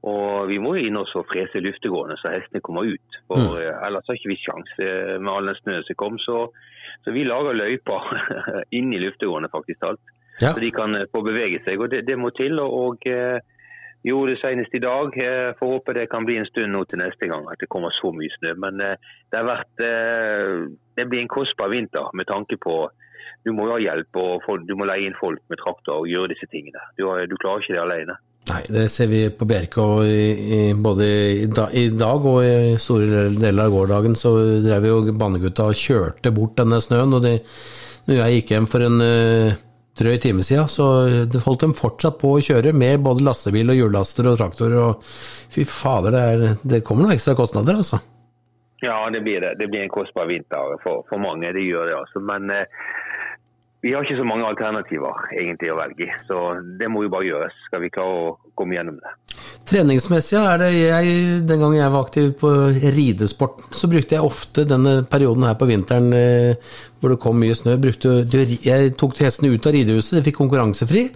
[0.08, 3.20] Og vi må inn og frese luftegårdene så hestene kommer ut.
[3.28, 3.58] For mm.
[3.88, 4.88] Ellers har ikke vi sjanse
[5.20, 6.20] med all den snøen som kom.
[6.24, 6.38] Så,
[7.04, 8.08] så, vi lager løyper
[8.80, 10.16] inn i luftegårdene, faktisk alt.
[10.40, 10.54] Ja.
[10.54, 11.82] Så de kan få bevege seg.
[11.84, 12.62] Og det, det må til.
[12.64, 13.10] Og, og
[14.08, 15.20] gjorde det senest i dag.
[15.60, 18.14] Får håpe det kan bli en stund nå til neste gang at det kommer så
[18.16, 18.56] mye snø.
[18.64, 19.84] Men det har vært
[20.96, 22.86] Det blir en kostbar vinter med tanke på
[23.46, 26.10] du må jo ha hjelp, og folk, du må leie inn folk med traktor og
[26.12, 26.82] gjøre disse tingene.
[26.98, 28.18] Du, du klarer ikke det alene.
[28.50, 29.84] Nei, det ser vi på Bjerke.
[29.84, 34.34] og i, i, Både i, da, i, dag og i store deler av gårsdagen så
[34.66, 37.14] drev jo banegutta og kjørte bort denne snøen.
[37.14, 37.40] og det,
[38.08, 39.58] Når jeg gikk hjem for en uh,
[40.00, 40.88] drøy time siden, så
[41.46, 44.78] holdt de fortsatt på å kjøre med både lastebil og hjullaster og traktor.
[44.82, 45.04] og
[45.54, 48.02] Fy fader, det, er, det kommer noen ekstra kostnader, altså.
[48.80, 49.58] Ja, det blir det.
[49.60, 51.52] Det blir en kostbar vinter for, for mange.
[51.54, 52.24] Det gjør det, altså.
[52.24, 52.90] Men uh,
[53.82, 56.40] vi har ikke så mange alternativer egentlig å velge i, så
[56.80, 57.56] det må jo bare gjøres.
[57.70, 59.14] Skal vi klare å komme gjennom det.
[59.70, 61.14] Treningsmessig er det jeg,
[61.48, 62.52] Den gangen jeg var aktiv på
[62.98, 67.56] ridesport, så brukte jeg ofte denne perioden her på vinteren eh, hvor det kom mye
[67.56, 67.78] snø.
[67.80, 68.18] Brukte,
[68.66, 71.08] jeg tok hestene ut av ridehuset, de fikk konkurransefri.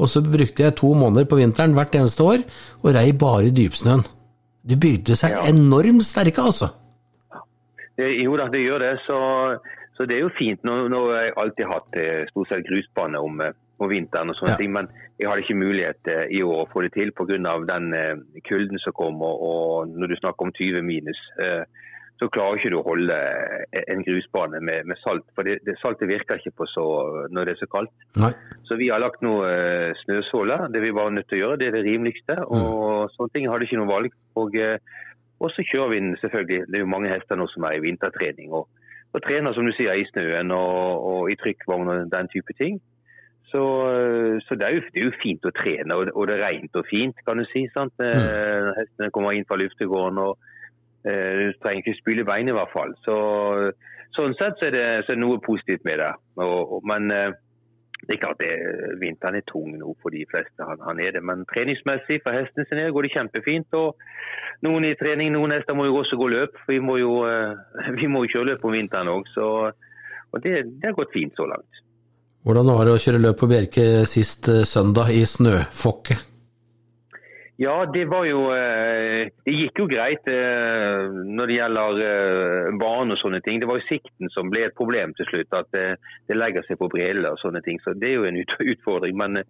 [0.00, 2.44] Og så brukte jeg to måneder på vinteren hvert eneste år
[2.82, 4.04] og rei bare i dypsnøen.
[4.60, 6.68] De bygde seg enormt sterke, altså.
[8.00, 8.94] Jo da, det gjør det.
[9.04, 9.16] Så,
[10.00, 10.62] så det er jo fint.
[10.64, 13.42] Nå, nå har jeg alltid hatt eh, stort sett grusbane om
[13.80, 14.60] om vinteren og sånne ja.
[14.60, 14.72] ting.
[14.74, 14.88] Men
[15.20, 17.36] jeg hadde ikke mulighet eh, i år å få det til pga.
[17.68, 18.16] den eh,
[18.48, 19.20] kulden som kom.
[19.24, 21.62] Og, og, når du snakker om 20 minus, eh,
[22.20, 23.16] så klarer ikke du å holde
[23.80, 25.24] en grusbane med, med salt.
[25.32, 26.84] For det, det, saltet virker ikke på så,
[27.32, 27.94] når det er så kaldt.
[28.20, 28.34] Nei.
[28.68, 29.48] Så vi har lagt noe
[30.02, 30.66] snøsåler.
[30.74, 32.36] Det vi var nødt til å gjøre, det er det rimeligste.
[32.44, 32.66] Og
[33.08, 33.14] mm.
[33.14, 34.18] sånne ting hadde ikke noe valg.
[34.36, 34.60] Og,
[35.40, 36.68] og så kjører vi den selvfølgelig.
[36.68, 38.52] Det er jo mange hester nå som er i vintertrening.
[38.52, 38.68] og
[39.12, 42.78] og trener som du sier, i snøen og, og i trykkvogn og den type ting.
[43.50, 43.62] Så,
[44.46, 46.76] så det, er jo, det, er jo, fint å trene, og, og det er rent
[46.78, 47.64] og fint, kan du si.
[47.74, 47.94] sant?
[47.98, 48.68] Eh, mm.
[48.76, 50.36] Hestene kommer inn fra luftegården, og
[51.02, 52.94] eh, du trenger ikke spyle bein i hvert fall.
[53.02, 53.16] Så,
[54.14, 56.12] sånn sett så er, det, så er det noe positivt med det.
[56.46, 57.32] Og, men eh,
[58.10, 58.54] det det,
[59.00, 61.22] vinteren er tung nå for de fleste, han, han er det.
[61.24, 63.78] Men treningsmessig for hestene sine går det kjempefint.
[63.78, 66.58] og Noen i trening, noen hester må jo også gå løp.
[66.64, 67.20] for Vi må jo,
[68.00, 69.30] vi må jo kjøre løp om vinteren òg.
[70.30, 71.86] Og det, det har gått fint så langt.
[72.46, 76.16] Hvordan var det å kjøre løp på Bjerke sist eh, søndag i snøfokke?
[77.60, 81.98] Ja, det var jo eh, Det gikk jo greit eh, når det gjelder
[82.80, 83.58] bane og sånne ting.
[83.60, 85.58] Det var jo sikten som ble et problem til slutt.
[85.58, 87.76] At det legger seg på briller og sånne ting.
[87.84, 88.40] Så det er jo en
[88.72, 89.18] utfordring.
[89.20, 89.42] Men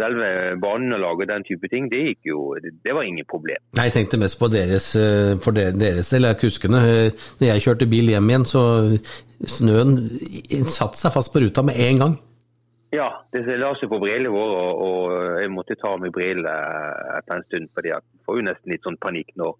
[0.00, 0.30] selve
[0.62, 3.60] banelaget og den type ting, det gikk jo Det var ingen problem.
[3.76, 4.94] Jeg tenkte mest på deres,
[5.44, 6.80] for deres del, kuskene.
[7.42, 8.64] Når jeg kjørte bil hjem igjen, så
[9.44, 9.98] snøen
[10.64, 12.18] satte seg fast på ruta med en gang.
[12.90, 16.54] Ja, det la seg på brillene våre, og jeg måtte ta av meg brillene
[17.20, 17.68] etter en stund.
[17.74, 19.54] fordi jeg får jo nesten litt sånn panikk når,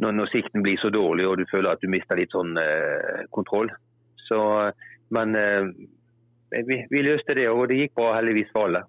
[0.00, 3.26] når, når, sikten blir så dårlig og du føler at du mister litt sånn eh,
[3.36, 3.68] kontroll.
[4.24, 4.40] Så,
[5.12, 5.68] men eh,
[6.64, 8.86] vi, vi, løste det, og det gikk bra heldigvis for alle.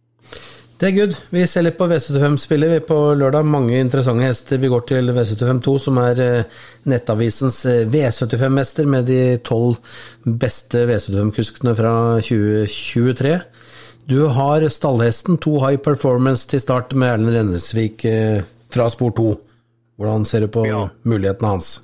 [0.79, 1.15] Det er good.
[1.35, 3.43] Vi ser litt på V75-spillet på lørdag.
[3.43, 4.61] Mange interessante hester.
[4.61, 9.75] Vi går til V75-2, som er eh, Nettavisens eh, V75-mester med de tolv
[10.23, 11.91] beste V75-kuskene fra
[12.23, 13.33] 2023.
[14.07, 18.39] Du har stallhesten, to high performance til start med Erlend Rennesvik eh,
[18.71, 19.29] fra spor 2.
[19.99, 20.85] Hvordan ser du på ja.
[21.03, 21.75] mulighetene hans?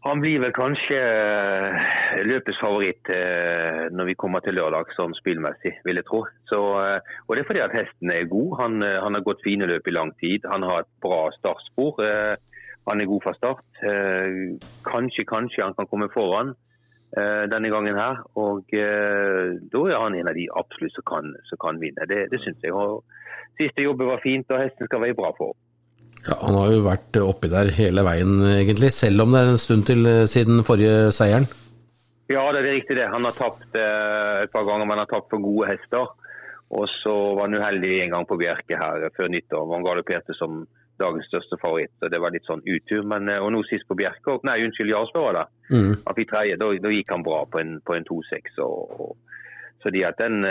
[0.00, 5.74] Han blir vel kanskje eh, løpets favoritt eh, når vi kommer til lørdag, sånn spillmessig,
[5.84, 6.22] vil jeg tro.
[6.48, 8.54] Så, eh, og Det er fordi at hesten er god.
[8.62, 10.48] Han, han, har gått fine løp i lang tid.
[10.48, 12.00] Han har et bra startspor.
[12.88, 13.66] Han er god fra start.
[14.88, 16.54] Kanskje, kanskje han kan komme foran
[17.52, 18.22] denne gangen her.
[18.40, 22.08] Og da er han en av de absolutt som kan, som kan vinne.
[22.08, 22.72] Det, det syns jeg.
[22.72, 23.04] Og
[23.60, 25.52] siste jobben var fint, og hesten skal være bra for.
[26.26, 29.60] Ja, Han har jo vært oppi der hele veien, egentlig, selv om det er en
[29.60, 31.48] stund til eh, siden forrige seieren.
[32.30, 33.08] Ja, det er riktig det.
[33.10, 36.12] Han har tapt eh, et par ganger, men han har tapt for gode hester.
[36.70, 39.72] Og så var han uheldig en gang på Bjerke her før nyttår.
[39.72, 40.60] Han galoperte som
[41.00, 41.96] dagens største favoritt.
[42.04, 43.02] og Det var litt sånn utur.
[43.02, 45.46] Men, eh, og nå sist på Bjerke Nei, unnskyld, Jarlsberg var det.
[45.72, 45.90] Mm.
[46.04, 46.60] Han fikk tredje.
[46.60, 48.54] Da, da, gikk han bra på en, på en 2-6.
[49.80, 50.44] Så de at den,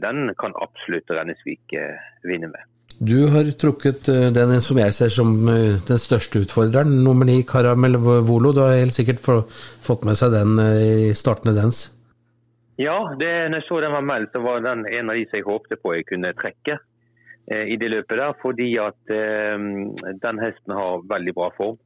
[0.00, 1.76] den kan absolutt Rennesvik
[2.24, 2.64] vinne med.
[3.00, 7.38] Du har trukket eh, den som jeg ser som eh, den største utfordreren, nummer ni,
[7.48, 8.52] Karamel Volo.
[8.52, 11.86] Du har helt sikkert fått med seg den eh, i startene dens?
[12.76, 15.38] Ja, det, når jeg så den var meldt, så var den en av de som
[15.40, 16.76] jeg håpte på jeg kunne trekke
[17.50, 18.36] i det løpet der.
[18.40, 21.80] Fordi at den hesten har veldig bra form.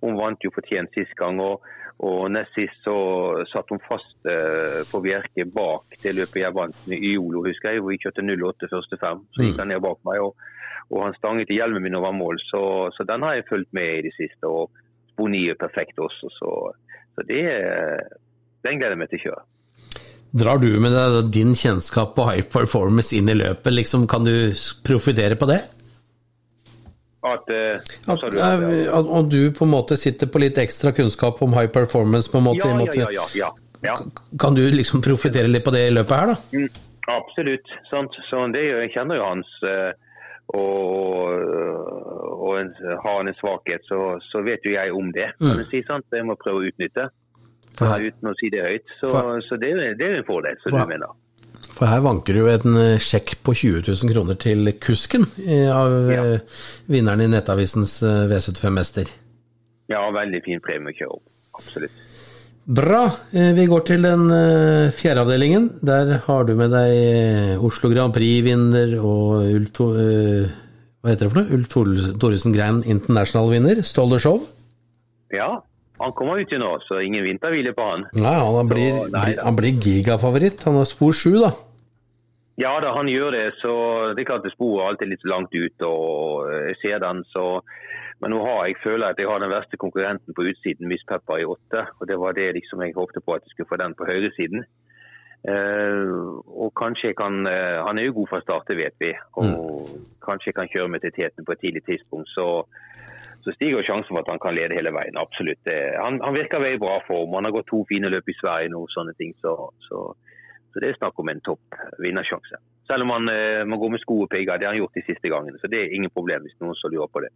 [0.00, 1.42] Hun vant jo fortjent sist gang.
[1.44, 1.66] og
[2.00, 2.94] og nest sist så
[3.50, 7.82] satt hun fast eh, på Bjerke bak det løpet jeg vant med Iolo, husker jeg.
[7.82, 9.20] Hvor vi kjørte 08 første fem.
[9.36, 10.22] Så gikk han ned bak meg.
[10.24, 10.32] og
[10.90, 12.62] og han stanget i hjelmen min over mål, så,
[12.96, 14.50] så, den har jeg fulgt med i det siste.
[14.50, 14.70] Og
[15.12, 16.52] Sponi er perfekt også, så,
[17.14, 17.44] så det,
[18.66, 19.44] den gleder jeg meg til å kjøre.
[20.40, 23.72] Drar du med deg din kjennskap på high performance inn i løpet?
[23.74, 24.50] Liksom, kan du
[24.86, 25.62] profitere på det?
[27.20, 27.76] At, uh,
[28.08, 31.68] at, du, at, at, du på en måte sitter på litt ekstra kunnskap om high
[31.68, 32.30] performance?
[32.32, 33.50] på en måte, ja, ja, ja, ja,
[33.84, 33.96] ja,
[34.40, 36.38] Kan du liksom profitere litt på det i løpet her, da?
[36.54, 36.70] Mm,
[37.12, 37.74] absolutt.
[37.90, 38.16] Sant?
[38.30, 39.90] Så det, jeg kjenner jo hans uh,
[40.56, 41.40] og,
[42.34, 42.70] og en,
[43.04, 45.30] har han en svakhet, så, så, vet jo jeg om det.
[45.40, 45.64] Mm.
[45.70, 46.06] si, sant?
[46.14, 47.08] Jeg må prøve å utnytte
[47.78, 48.94] her, uten å si det høyt.
[49.00, 49.10] Så,
[49.46, 51.14] så det, det, er en fordel, som du mener.
[51.70, 55.68] For her vanker det jo en eh, sjekk på 20 000 kroner til kusken eh,
[55.72, 56.24] av ja.
[56.34, 56.60] Eh,
[56.90, 59.12] vinneren i Nettavisens V75-mester.
[59.90, 61.26] Ja, veldig fin premie å kjøre opp.
[61.60, 62.09] Absolutt.
[62.64, 63.06] Bra.
[63.32, 65.70] Eh, vi går til den eh, fjerde avdelingen.
[65.82, 69.40] Der har du med deg eh, Oslo Grand Prix-vinner og
[71.00, 71.56] hva heter det for noe?
[71.56, 71.70] Ulf
[72.20, 74.42] Thoresen Grein International-vinner, Stolder Show.
[75.32, 75.62] Ja,
[76.02, 78.06] han kommer ut i nå, så ingen vinterhvile på han.
[78.20, 80.64] Nei, han blir, Så, nei, blir, han blir gigafavoritt.
[80.68, 81.54] Han har spor sju, da.
[82.60, 83.46] Ja da, han gjør det.
[83.62, 83.72] så
[84.12, 87.46] Det er klart sporet er alltid litt langt ut, og jeg ser den, så
[88.20, 91.40] Men nå har jeg føler at jeg har den verste konkurrenten på utsiden, Miss Pepper
[91.40, 91.86] i åtte.
[92.00, 94.64] Og det var det liksom jeg håpte på at jeg skulle få den på høyresiden.
[95.40, 99.12] Uh, og kanskje jeg kan uh, Han er jo god fra start, det vet vi.
[99.40, 99.88] Og
[100.26, 102.28] kanskje jeg kan kjøre med til teten på et tidlig tidspunkt.
[102.36, 102.44] Så,
[103.40, 105.16] så stiger sjansen for at han kan lede hele veien.
[105.16, 105.62] Absolutt.
[105.64, 107.32] Det- Han, han virker veldig bra form.
[107.38, 109.32] Han har gått to fine løp i Sverige nå, sånne ting.
[109.40, 109.54] Så,
[109.88, 110.02] så,
[110.74, 112.60] så det er snakk om en topp vinnersjanse.
[112.90, 114.58] Selv om han eh, må gå med sko og pigger.
[114.58, 115.60] Det har han gjort de siste gangene.
[115.62, 117.30] Så det er ingen problem hvis noen så lurer på det.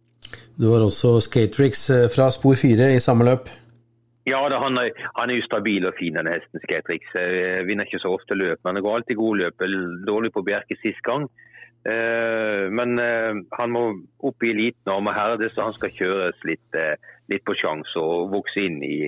[0.59, 3.47] Du har også Skaterix eh, fra spor fire i samme løp.
[4.25, 7.07] Ja, da, han, er, han er jo stabil og fin, denne hesten Skaterix.
[7.21, 9.67] Eh, vinner ikke så ofte løp, men det går alltid gode løp.
[10.09, 11.29] Dårlig på Bjerke sist gang.
[11.85, 13.81] Men han må
[14.25, 16.77] opp i eliten og må herdes, så han skal kjøres litt,
[17.29, 19.03] litt på sjanse og vokse inn i,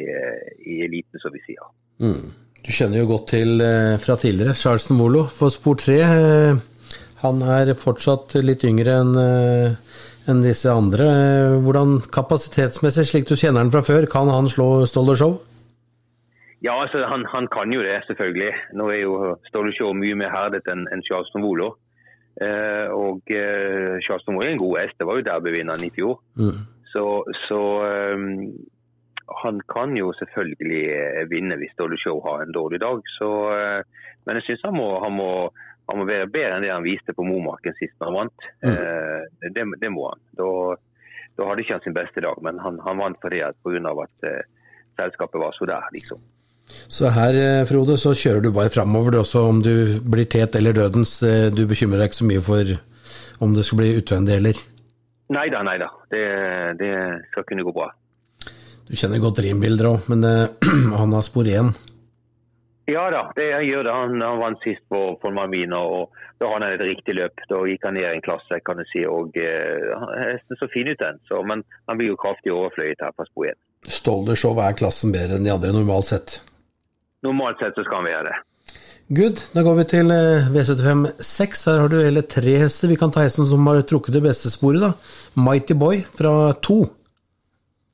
[0.61, 1.71] i eliten, som vi sier.
[1.97, 2.27] Mm.
[2.67, 6.01] Du kjenner jo godt til eh, fra tidligere, Charleston Molo for spor tre.
[6.03, 6.57] Eh,
[7.23, 9.77] han er fortsatt litt yngre enn eh,
[10.27, 11.07] enn disse andre.
[11.63, 15.37] Hvordan kapasitetsmessig, slik du kjenner han fra før, kan han slå Stolder Show?
[16.65, 18.51] Ja, altså, han, han kan jo det, selvfølgelig.
[18.75, 21.75] Nå er jo Ståle Show mye mer herdet enn en Charleston Volo.
[22.41, 24.97] Eh, og eh, Charleston Volo er en god hest.
[24.99, 26.17] Det var jo derbyvinneren i fjor.
[26.35, 26.65] Mm.
[26.91, 27.05] Så,
[27.45, 28.33] så ehm,
[29.27, 33.01] han kan jo selvfølgelig eh, vinne hvis Dolly Show har en dårlig dag.
[33.17, 35.19] Så, eh, men jeg syns han, han,
[35.91, 38.47] han må være bedre enn det han viste på Momarken sist han vant.
[38.63, 40.23] Eh, det, det må han.
[40.39, 40.49] Da,
[41.37, 44.27] da hadde ikke han sin beste dag, men han, han vant på grunn av at
[44.29, 44.41] eh,
[44.99, 46.23] selskapet var så der, liksom.
[46.67, 51.13] Så her, Frode, så kjører du bare framover, også, om du blir tet eller dødens.
[51.55, 52.73] Du bekymrer deg ikke så mye for
[53.39, 54.59] om det skal bli utvendig eller
[55.31, 55.89] Nei da, nei da.
[56.07, 56.23] Det,
[56.79, 56.91] det
[57.33, 57.89] skal kunne gå bra.
[58.87, 60.47] Du kjenner godt rimbilder òg, men uh,
[61.01, 61.73] han har spor én.
[62.87, 63.93] Ja da, det gjør det.
[63.93, 67.43] Han, han vant sist på, på Marmina, og da hadde han et riktig løp.
[67.51, 69.03] Da gikk han ned en klasse, kan du si.
[69.03, 71.19] og Hesten så fin ut, den.
[71.27, 73.59] Så, men han blir jo kraftig overfløyet her på spor én.
[73.91, 76.39] Stolder Show er klassen bedre enn de andre normalt sett.
[77.27, 78.37] Normalt sett så skal han være det.
[79.17, 79.39] Good.
[79.55, 81.61] Da går vi til eh, V75 6.
[81.69, 82.91] Her har du hele tre hester.
[82.91, 84.93] Vi kan ta hesten som har trukket det beste sporet, da.
[85.39, 86.81] Mighty Boy fra to.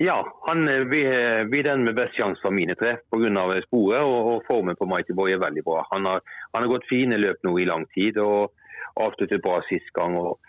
[0.01, 3.61] Ja, han eh, blir, eh, den med best sjanse for mine tre pga.
[3.67, 5.85] sporet, og, og formen på Mighty Boy er veldig bra.
[5.93, 6.21] Han har,
[6.53, 8.51] han har gått fine løp nå i lang tid og
[8.97, 10.17] avsluttet bra sist gang.
[10.17, 10.39] og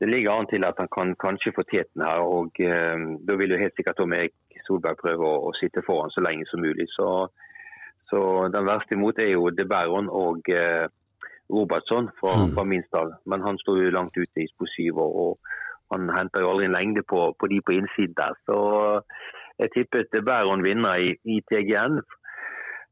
[0.00, 2.20] Det ligger an til at han kan kanskje få teten her.
[2.20, 2.96] og eh,
[3.28, 4.34] Da vil jo helt sikkert Tom Erik
[4.66, 6.88] Solberg prøve å, å sitte foran så lenge som mulig.
[6.96, 7.28] Så,
[8.10, 10.88] så den verste imot er jo De Baron og eh,
[11.52, 12.54] Robertson fra, Mm.
[12.54, 13.12] fra min stall.
[13.26, 14.98] Men han står jo langt ute i spor syv.
[14.98, 15.38] og, og
[15.94, 18.36] han henter jo aldri en lengde på, på de på innsiden der.
[18.46, 18.58] Så
[19.62, 22.02] jeg tippet Bæron vinner i, i TGN.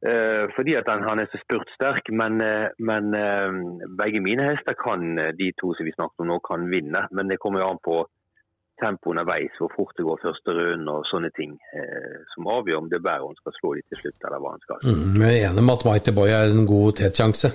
[0.02, 3.50] Uh, fordi at han, han er så spurtsterk, men, uh, men uh,
[4.00, 7.04] begge mine hester kan, eh, de to som vi snakket om nå, kan vinne.
[7.14, 7.96] Men det kommer jo an på
[8.82, 11.52] tempo underveis, hvor fort det går første runden og sånne ting.
[11.78, 14.64] Eh, som avgjør om det er Bæron skal slå de til slutt, eller hva han
[14.66, 14.82] skal.
[14.88, 17.52] Mm, jeg er enig med at Mighty Boy er en god tetsjanse.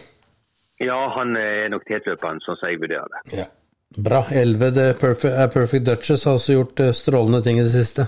[0.87, 3.21] Ja, han er nok tetløperen, sånn som jeg vurderer det.
[3.41, 3.47] Ja.
[3.95, 4.25] Bra.
[4.31, 8.07] 11 The Perfect, Perfect Duchess har også gjort eh, strålende ting i det siste.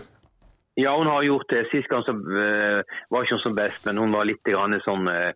[0.80, 1.68] Ja, hun har gjort det.
[1.72, 2.80] Sist gang så uh,
[3.12, 5.32] var ikke hun som best, men hun var litt grann sånn uh,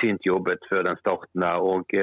[0.00, 1.62] tynt jobbet før den starten der.
[1.62, 1.94] Og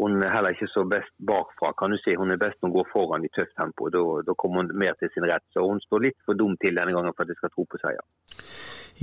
[0.00, 2.16] hun er heller ikke så best bakfra, kan du si.
[2.16, 3.90] Hun er best når hun går foran i tøft tempo.
[3.92, 5.44] Da, da kommer hun mer til sin rett.
[5.52, 7.82] Så hun står litt for dum til denne gangen for at jeg skal tro på
[7.82, 8.04] seier.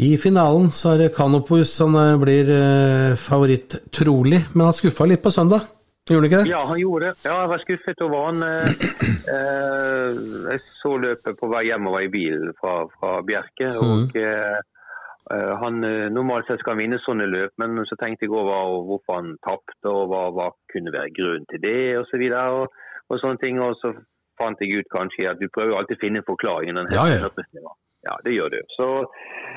[0.02, 2.50] I finalen så er det Kanopus som eh, blir
[3.22, 5.75] favoritt trolig, men han skuffa litt på søndag.
[6.06, 6.50] Gjorde han ikke det?
[6.54, 7.14] Ja, han gjorde det.
[7.26, 8.38] Ja, jeg var skuffet over han.
[8.46, 8.72] eh,
[9.36, 10.10] eh,
[10.52, 13.72] jeg så løpet på vei hjemover i bilen fra, fra Bjerke.
[13.82, 14.60] og eh,
[15.34, 18.86] eh, han eh, Normalt sett skal han vinne sånne løp, men så tenkte jeg over
[18.90, 22.46] hvorfor han tapte, og hva, hva kunne være grunnen til det, og så videre.
[22.60, 22.78] Og,
[23.10, 23.58] og sånne ting.
[23.66, 23.96] Og så
[24.38, 26.78] fant jeg ut kanskje at du prøver alltid å finne en forklaring.
[26.78, 27.34] den Ja, ja.
[28.06, 28.62] ja, det gjør du.
[28.78, 28.92] Så,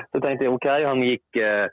[0.09, 1.67] så tenkte jeg OK, han gikk eh,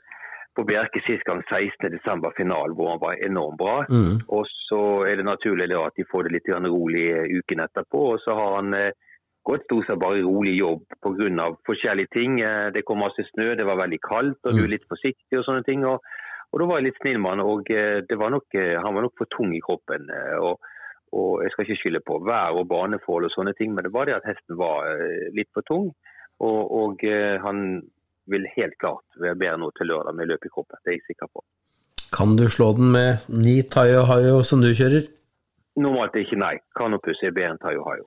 [0.56, 2.30] på Bjerke sist gang 16.12.
[2.36, 3.76] finalen, hvor han var enormt bra.
[3.90, 4.22] Mm.
[4.32, 8.04] Og så er det naturlig at de får det litt rolig eh, uken etterpå.
[8.14, 8.94] Og så har han eh,
[9.46, 11.50] gått stort sett bare rolig jobb pga.
[11.68, 12.40] forskjellige ting.
[12.40, 15.44] Eh, det kom masse snø, det var veldig kaldt, og du er litt forsiktig og
[15.48, 15.84] sånne ting.
[15.84, 16.00] Og,
[16.52, 17.68] og da var jeg litt snill med han, og
[18.08, 20.10] det var nok, han var nok for tung i kroppen.
[20.40, 20.72] og
[21.16, 24.04] og jeg skal ikke skylde på vær og baneforhold og sånne ting, men det var
[24.04, 24.88] det at hesten var
[25.32, 25.86] litt for tung.
[26.42, 27.04] Og, og
[27.46, 27.60] han
[28.32, 31.06] vil helt klart være bedre nå til lørdag med løp i kroppen, det er jeg
[31.12, 31.44] sikker på.
[32.16, 35.08] Kan du slå den med ni Tayo Hayo som du kjører?
[35.76, 36.54] Normalt ikke nei.
[36.78, 38.06] Kanopus er bedre enn Tayo Hayo.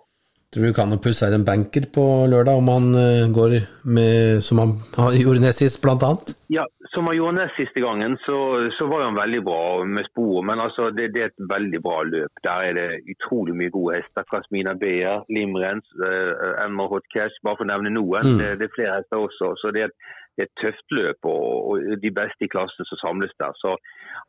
[0.49, 3.51] Tror du Canopus er en banker på lørdag, om han uh, går
[3.85, 4.71] med som han
[5.21, 6.31] gjorde nest sist, annet?
[6.49, 8.37] Ja, som han gjorde nest siste gangen, så,
[8.73, 10.47] så var han veldig bra med sporet.
[10.49, 12.41] Men altså, det, det, er et veldig bra løp.
[12.47, 14.25] Der er det utrolig mye gode hester.
[14.31, 18.33] Kasmina Beer, Limrens, uh, Emma Hot Cash, bare for å nevne noen.
[18.33, 18.41] Mm.
[18.41, 19.53] Det, det, er flere hester også.
[19.61, 23.55] så det er et et tøft løp og, de beste i klassen som samles der.
[23.59, 23.75] Så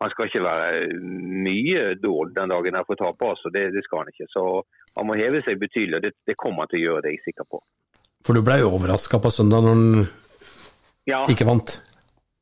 [0.01, 0.89] han skal ikke være
[1.47, 3.53] mye dårlig den dagen her for å tape, altså.
[3.55, 4.29] Det, det, skal han ikke.
[4.33, 4.47] Så
[4.97, 7.19] han må heve seg betydelig, og det, det kommer han til å gjøre, det er
[7.19, 7.63] jeg sikker på.
[8.27, 9.87] For du ble jo overraska på søndag når han
[11.09, 11.23] ja.
[11.33, 11.79] ikke vant?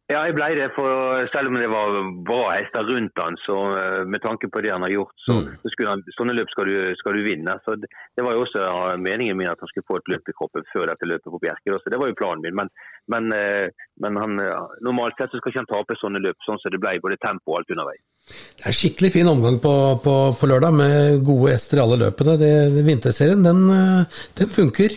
[0.09, 0.71] Ja, jeg ble det.
[0.73, 4.71] for Selv om det var bra hester rundt han, så eh, med tanke på det
[4.73, 5.49] han har gjort, så, mm.
[5.61, 7.59] så han, sånne løp skal du, skal du, vinne.
[7.65, 8.65] Så det, det, var jo også
[9.05, 11.77] meningen min at han skulle få et løp i kroppen før dette løpet på Bjerke.
[11.77, 12.57] Så det var jo planen min.
[12.57, 12.73] Men,
[13.13, 13.69] men, eh,
[14.01, 14.41] men han,
[14.87, 16.95] normalt sett så skal ikke han tape sånne løp, sånn som det ble.
[17.05, 18.01] Både tempo og alt underveis.
[18.29, 22.01] Det er en skikkelig fin omgang på, på, på lørdag med gode hester i alle
[22.07, 22.39] løpene.
[22.41, 24.97] Det, det Vinterserien, den, eh, den funker.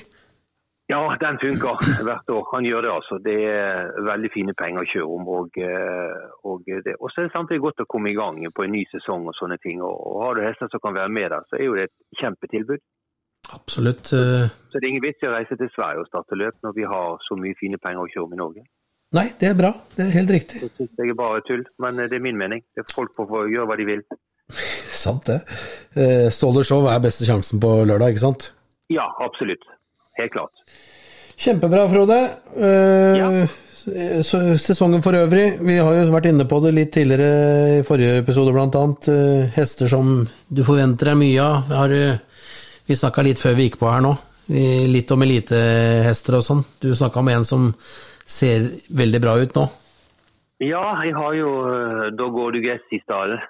[0.92, 2.48] Ja, den funker hvert år.
[2.56, 3.18] Han gjør det altså.
[3.24, 5.30] Det er veldig fine penger å kjøre om.
[5.38, 6.96] Og, eh, og, det.
[7.00, 9.60] så er det samtidig godt å komme i gang på en ny sesong og sånne
[9.64, 9.80] ting.
[9.88, 12.84] Og, har du hester som kan være med der, så er jo det et kjempetilbud.
[13.56, 14.12] Absolutt.
[14.18, 14.52] Eh.
[14.52, 16.92] Så det er ingen vits i å reise til Sverige og starte løp når vi
[16.92, 18.68] har så mye fine penger å kjøre om i Norge.
[19.16, 19.74] Nei, det er bra.
[19.96, 20.64] Det er helt riktig.
[20.64, 22.68] Det syns jeg er bare tull, men eh, det er min mening.
[22.76, 24.08] Det er folk får gjøre hva de vil.
[25.06, 25.44] sant det.
[26.36, 28.52] Ståler Show er beste sjansen på lørdag, ikke sant?
[28.92, 29.64] Ja, absolutt.
[30.20, 30.64] Helt klart.
[31.42, 32.18] Kjempebra, Frode.
[32.58, 33.30] Uh, ja.
[34.62, 38.54] Sesongen for øvrig, vi har jo vært inne på det litt tidligere i forrige episode
[38.54, 38.68] bl.a.
[38.68, 41.72] Uh, eh, hester som du forventer deg mye av.
[41.80, 41.96] Har,
[42.86, 44.14] vi snakka litt før vi gikk på her nå,
[44.92, 46.66] litt om elitehester og sånn.
[46.84, 47.72] Du snakka om en som
[48.26, 49.66] ser veldig bra ut nå.
[50.62, 53.42] Ja, jeg har jo uh, Dog gress i stallen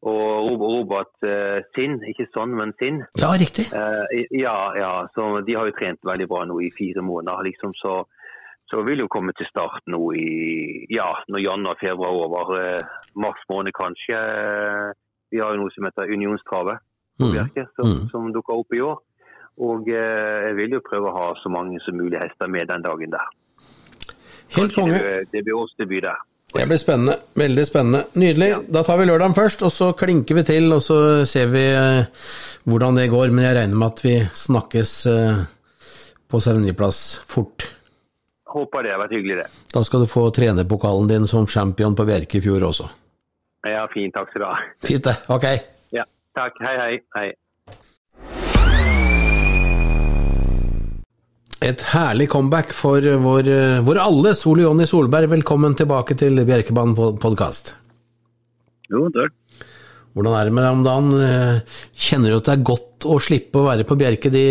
[0.00, 3.02] og Robert uh, Sinn, ikke sånn, men Sinn.
[3.20, 3.66] Ja, riktig.
[3.68, 7.44] Uh, ja, ja, så De har jo trent veldig bra nå i fire måneder.
[7.44, 7.98] liksom, så,
[8.72, 12.54] så vil jo komme til start nå i ja, når januar-februar over.
[12.60, 14.20] Eh, mars måned kanskje.
[15.30, 16.78] vi har jo noe som heter Unionstravet
[17.18, 17.34] mm.
[17.76, 18.08] som, mm.
[18.10, 18.96] som dukker opp i år.
[19.60, 23.12] Og jeg vil jo prøve å ha så mange som mulig hester med den dagen
[23.12, 23.28] der.
[24.56, 24.96] Helt konge.
[24.96, 26.22] Det, det blir årsdebut der.
[26.52, 27.16] Det blir spennende.
[27.38, 28.04] Veldig spennende.
[28.18, 28.54] Nydelig.
[28.74, 32.24] Da tar vi lørdagen først, og så klinker vi til, og så ser vi eh,
[32.66, 33.30] hvordan det går.
[33.30, 35.42] Men jeg regner med at vi snakkes eh,
[36.30, 37.68] på seremoniplass fort.
[38.50, 39.66] Håper det har vært hyggelig, det.
[39.70, 42.88] Da skal du få trenerpokalen din som champion på Bjerke i fjor også.
[43.68, 44.14] Ja, fint.
[44.16, 44.56] Takk skal du ha.
[44.82, 45.14] Fint det.
[45.30, 45.46] Ok.
[45.94, 46.06] Ja,
[46.38, 46.58] takk.
[46.66, 46.98] Hei, hei.
[47.14, 47.28] hei.
[51.70, 53.48] Et herlig comeback for vår,
[53.86, 55.28] vår alle, Sol Jonny Solberg.
[55.30, 57.74] Velkommen tilbake til Bjerkebanen podkast.
[58.90, 59.36] Jo, takk.
[60.16, 61.60] Hvordan er det med deg om dagen?
[61.94, 64.44] Kjenner du at det er godt å slippe å være på Bjerke de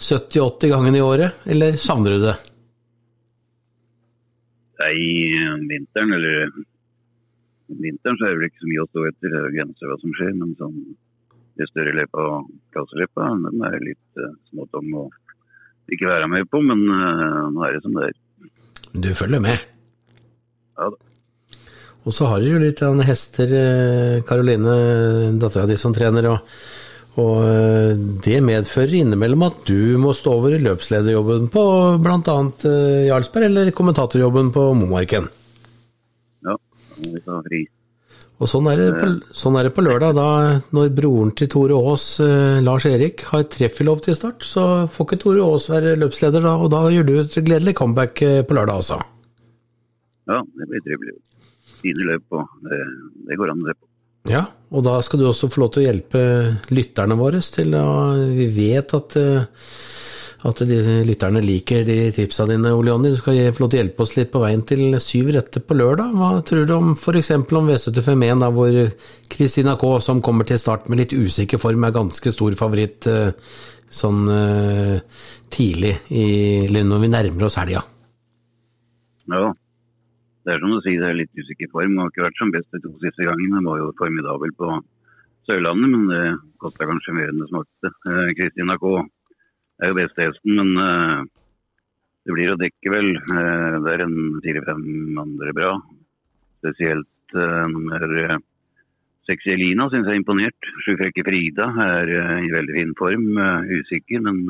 [0.00, 2.34] 70-80 gangene i året, eller savner du det?
[4.82, 4.96] Nei,
[5.70, 6.50] vinteren, eller
[7.70, 9.30] Vinteren så er det vel ikke så mye å stå etter.
[9.30, 10.36] Det er grenser hva som skjer.
[10.40, 10.78] Men sånn
[11.60, 15.14] de større løypa og klasseløypa, den er litt uh, småtung og
[15.96, 18.18] ikke være med på, men uh, nå er det som det er.
[18.90, 19.62] Du følger med?
[20.80, 20.98] Ja da.
[22.08, 23.50] Og så har du jo litt hester,
[24.26, 26.30] Karoline, eh, dattera di, som trener.
[26.30, 26.54] og,
[27.20, 27.92] og eh,
[28.24, 31.64] det medfører innimellom at du må stå over i løpslederjobben på
[32.00, 32.38] bl.a.
[33.10, 35.28] Jarlsberg, eller kommentatorjobben på Momarken.
[36.48, 36.56] Ja,
[37.04, 37.66] vi tar fri.
[38.40, 40.14] Og sånn er, det på, sånn er det på lørdag.
[40.16, 40.28] Da,
[40.72, 45.18] når broren til Tore Aas, eh, Lars Erik, har treffellov til start, så får ikke
[45.20, 48.80] Tore Aas være løpsleder da, og da gjør du et gledelig comeback eh, på lørdag
[48.80, 48.96] også.
[50.32, 51.18] Ja, det blir trivelig.
[51.82, 52.80] Fine løp, og det,
[53.28, 53.86] det går an å se på.
[54.30, 56.24] Ja, og da skal du også få lov til å hjelpe
[56.72, 57.86] lytterne våre til å
[58.36, 59.62] Vi vet at uh,
[60.48, 63.10] at de lytterne liker de tipsa dine, Ole Jonny.
[63.12, 65.76] Du skal få lov til å hjelpe oss litt på veien til syv retter på
[65.76, 66.14] lørdag.
[66.16, 67.30] Hva tror du om f.eks.
[67.36, 68.78] om V751, da hvor
[69.34, 73.52] Kristina K, som kommer til start med litt usikker form, er ganske stor favoritt eh,
[73.90, 74.96] sånn uh,
[75.52, 76.24] tidlig i,
[76.72, 77.84] Lund, når vi nærmer oss helga?
[79.28, 79.44] Ja,
[80.46, 81.98] det er som du sier, det er litt usikker form.
[81.98, 83.60] Det Har ikke vært som best de to siste gangene.
[83.60, 84.72] Det var jo formidabel på
[85.50, 86.26] Sørlandet, men det
[86.62, 87.96] kosta kanskje mer enn det smakte.
[88.40, 89.00] Kristina K
[89.80, 91.22] er jo beste hesten, men uh,
[92.26, 93.10] det blir å dekke, vel.
[93.30, 95.72] Uh, det er en fire-fem andre bra.
[96.60, 98.04] Spesielt uh, nummer
[99.28, 100.68] seks Elina syns jeg er imponert.
[100.84, 102.12] Sju frekke Frida er
[102.42, 103.28] i veldig fin form.
[103.70, 104.40] usikker, men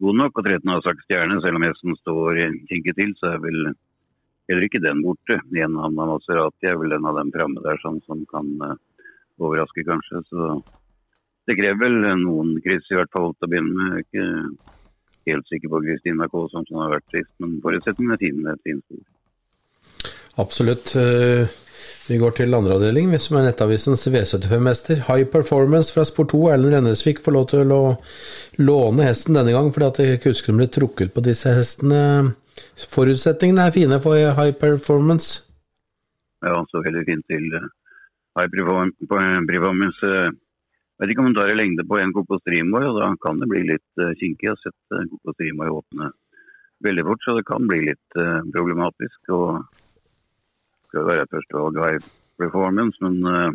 [0.00, 0.40] god nok.
[0.40, 2.40] Og 13 har sagt stjerne, selv om hesten står
[2.70, 3.58] kinket til, så er vel
[4.48, 5.36] heller ikke den borte.
[5.52, 8.48] En av Maserati er vel en av dem framme der sånn, som kan
[9.40, 10.24] overraske, kanskje.
[10.30, 10.48] Så
[11.50, 13.96] det krever vel noen kryss i hvert fall til å begynne med.
[13.96, 18.20] Jeg er ikke helt sikker på Kristina K som har vært sist, men forutsetningen er
[18.22, 19.02] fine med et fint spor.
[20.44, 20.94] Absolutt.
[20.96, 21.50] Eh,
[22.10, 25.04] Vi går til andre avdeling, som er Nettavisens V75-mester.
[25.06, 26.40] High Performance fra Sport 2.
[26.50, 27.80] Erlend Rennesvik får lov til å
[28.58, 29.86] låne hesten denne gang, fordi
[30.16, 32.32] at kuskene ble trukket på disse hestene.
[32.90, 35.44] Forutsetningene er fine for High Performance.
[36.42, 37.68] Ja, så veldig fint til eh,
[38.40, 40.10] High Perform- på- eh, Performance.
[41.00, 43.40] Eh, Jeg vet ikke om hun tar i lengde på en Streamboy, og da kan
[43.40, 44.50] det bli litt eh, kinkig.
[44.50, 46.12] Jeg har sett eh, åpne
[46.84, 49.20] veldig fort, så det kan bli litt eh, problematisk.
[49.32, 49.64] og
[50.90, 52.06] skal være førstevalg High
[52.40, 53.50] Performance, men uh,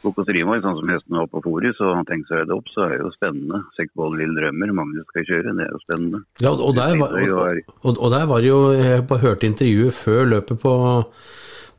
[0.00, 3.00] Coco sånn som hesten var på fòret, så tenk seg det opp, så er det
[3.02, 3.60] jo spennende.
[3.76, 6.22] Sekkboll lille Drømmer, Magnus skal kjøre, det er jo spennende.
[6.40, 10.62] Ja, og der var, og, og, og der var jo Jeg hørte intervjuet før løpet
[10.62, 10.74] på,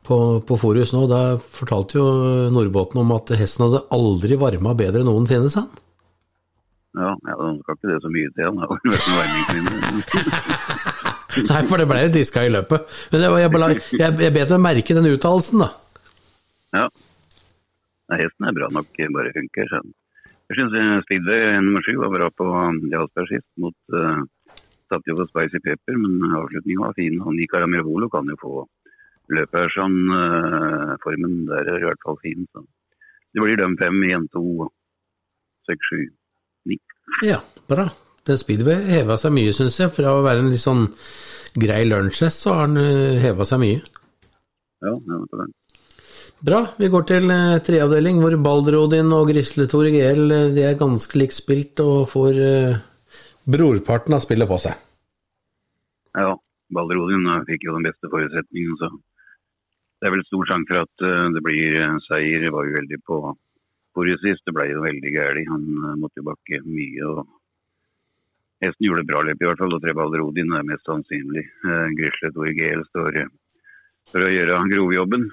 [0.06, 1.04] på, på Forus nå.
[1.10, 2.06] Da fortalte jo
[2.54, 5.80] Nordbåten om at hesten hadde aldri varma bedre noensinne, sa han.
[6.92, 8.48] Ja, ja, den skal ikke det så mye til.
[8.50, 10.42] Han har vel vært en varmingskvinne.
[11.48, 12.90] Nei, for det ble jo diska i løpet.
[13.14, 15.70] Men var, jeg, bare- jeg, jeg bet meg merke den uttalelsen, da.
[16.76, 16.84] Ja.
[18.12, 19.70] Nei, hesten er bra nok, bare funker.
[19.72, 19.80] Så.
[20.52, 22.44] Jeg syns Speedway nummer sju var bra på
[22.92, 24.20] Jarlsberg sist, mot uh,
[24.92, 27.16] satt jo på Spicy Pepper, men avslutningen var fin.
[27.24, 28.66] Han gikk av Ramirvolo kan jo få
[29.38, 29.98] løpet er sånn.
[30.18, 32.46] eh, formen der er i hvert fall fin.
[32.52, 32.64] Så.
[33.32, 34.68] Det blir de fem i 1, 2,
[35.70, 36.04] 6, 7,
[36.72, 36.78] 9.
[37.30, 37.88] Ja, bra.
[38.26, 39.90] Den Speedway heva seg mye, syns jeg.
[39.94, 40.86] Fra å være en litt sånn
[41.58, 43.82] grei lunsjhest, så har den heva seg mye.
[44.82, 45.50] Ja, det var det.
[46.42, 46.64] Bra.
[46.74, 51.20] Vi går til treavdeling, tredjeavdeling, hvor Baldrodin og Grisle Tore GL eh, de er ganske
[51.20, 52.80] likt spilt og får uh,
[53.46, 54.80] brorparten av spillet på seg.
[56.18, 56.34] Ja,
[56.74, 58.90] Baldrodin eh, fikk jo den beste forutsetningen, så
[60.02, 61.76] det er vel stor sjanse for at eh, det blir
[62.08, 62.42] seier.
[62.42, 63.18] Det var jo veldig på
[63.94, 65.46] forrige sist, det ble jo veldig galt.
[65.52, 67.12] Han eh, måtte jo bakke mye.
[67.12, 67.20] og
[68.66, 71.44] Hesten gjorde bra løp i hvert fall, og tre Balderodin er mest sannsynlig.
[71.46, 73.20] Eh, Grisle Tore GL står
[74.10, 75.28] for å gjøre grovjobben.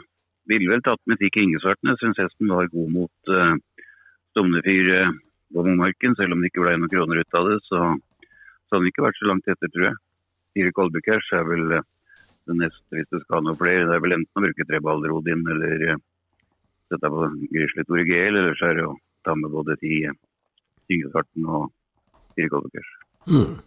[0.49, 3.53] Ville vel tatt med Tikk Ingesvartnes syns hesten var god mot uh,
[4.31, 5.11] Stovnefyr uh,
[5.53, 7.57] på Momarken, selv om det ikke ble noen kroner ut av det.
[7.67, 9.99] Så, så hadde han ikke vært så langt etter, tror jeg.
[10.57, 11.85] Fire Kolbukers er vel eh,
[12.49, 13.85] det neste, hvis du skal ha noe flere.
[13.87, 16.01] Det er vel enten å bruke tre Balderodin eller uh,
[16.89, 18.97] sette på Grisle Tore GL, eller så er det å
[19.27, 20.15] ta med både ti uh,
[20.89, 21.69] og
[22.35, 22.93] fire Kolbekers.
[23.29, 23.59] Mm.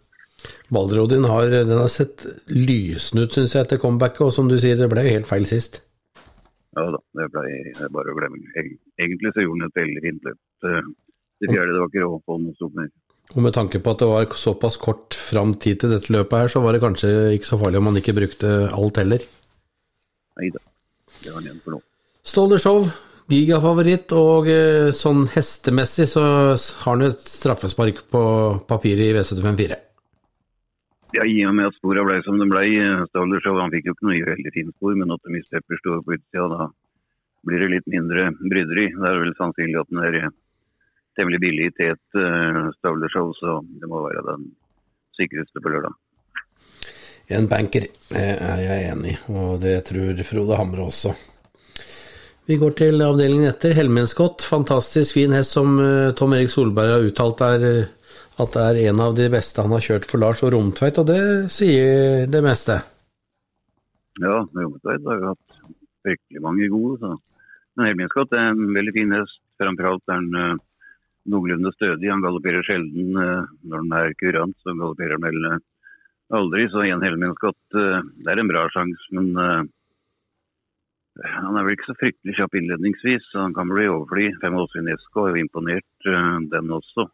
[0.73, 4.77] Balderodin har, den har sett lysende ut, syns jeg, etter comebacket, og som du sier,
[4.79, 5.83] det ble helt feil sist.
[6.73, 7.45] Ja da, det ble
[7.77, 8.41] det bare å glemme.
[8.57, 10.41] Egentlig så gjorde han et veldig fint løp.
[10.67, 10.91] Eh,
[11.43, 12.89] Det fjerde, det var ikke råd på noe stort mer.
[13.33, 16.51] Og med tanke på at det var såpass kort fram tid til dette løpet her,
[16.51, 19.23] så var det kanskje ikke så farlig om man ikke brukte alt heller.
[20.39, 20.61] Nei da,
[21.21, 21.79] det var han igjen for nå.
[22.23, 22.85] Stolder Show,
[23.31, 28.21] gigafavoritt, og eh, sånn hestemessig så har han et straffespark på
[28.69, 29.79] papiret i V754.
[31.13, 33.89] Ja, I og med at spora ble som de ble, Ståle Stolder Show, han fikk
[33.89, 36.69] jo ikke noe veldig fint spor, men at Miss Pepper sto på utsida, da
[37.45, 38.87] blir det litt mindre bryderi.
[38.95, 40.33] Det er vel sannsynlig at den der eh,
[41.17, 44.47] temmelig billig til et uh, Stolder så det må være den
[45.17, 45.93] sikreste på lørdag.
[47.33, 51.13] En banker, er jeg enig i, og det tror Frode Hamre også.
[52.45, 53.71] Vi går til avdelingen etter.
[53.77, 57.93] Helmenskott, fantastisk fin hest som eh, Tom Erik Solberg har uttalt er eh,
[58.43, 61.07] at det er en av de beste han har kjørt for Lars og Romtveit, og
[61.07, 61.21] det
[61.53, 62.81] sier det meste.
[64.19, 65.57] Ja, Romtveit har jo hatt
[66.03, 66.99] fryktelig mange gode.
[66.99, 67.13] Så.
[67.77, 69.39] Men Helmenskott er en veldig fin hest.
[69.61, 70.59] Framfor alt er han
[71.29, 72.09] noenlunde stødig.
[72.11, 75.61] Han galopperer sjelden uh, når han er kurant, så galopperer han vel uh,
[76.39, 76.65] aldri.
[76.71, 79.31] Så igjen Helminskott, uh, det er en bra sjanse, men
[81.23, 83.27] han er vel ikke så fryktelig kjapp innledningsvis.
[83.29, 84.31] Så han kan bli overfly.
[84.41, 86.07] Fem Åsvin Esko har jo imponert
[86.49, 87.05] den også.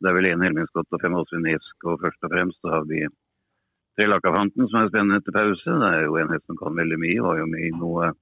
[0.00, 2.58] Det er vel én Helminskott og fem Åsvin Esko først og fremst.
[2.64, 3.04] Så har vi
[3.98, 5.76] Tre Lakafanten som er spennende etter pause.
[5.82, 7.22] Det er jo en hest som kan veldig mye.
[7.26, 8.12] Var jo med i noe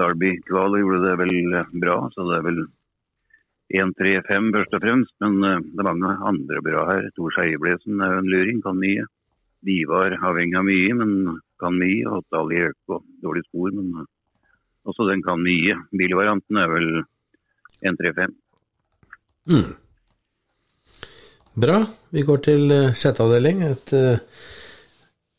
[0.00, 1.96] Derby-kval og gjorde det vel eh, bra.
[2.14, 2.62] Så det er vel
[3.74, 5.14] 1-3-5 først og fremst.
[5.22, 7.08] Men eh, det er mange andre bra her.
[7.16, 9.06] Tor Skeieblesen er jo en luring, kan mye.
[9.66, 12.04] Divar avhengig av mye, men kan mye.
[12.10, 14.10] Og Dali Øko, dårlig spor, men eh,
[14.86, 15.80] også den kan mye.
[15.90, 16.92] Bilvarianten er vel
[17.82, 18.36] 1-3-5.
[19.50, 19.72] Mm.
[21.56, 21.80] Bra.
[22.14, 23.64] Vi går til eh, sjette avdeling.
[23.66, 23.96] Et,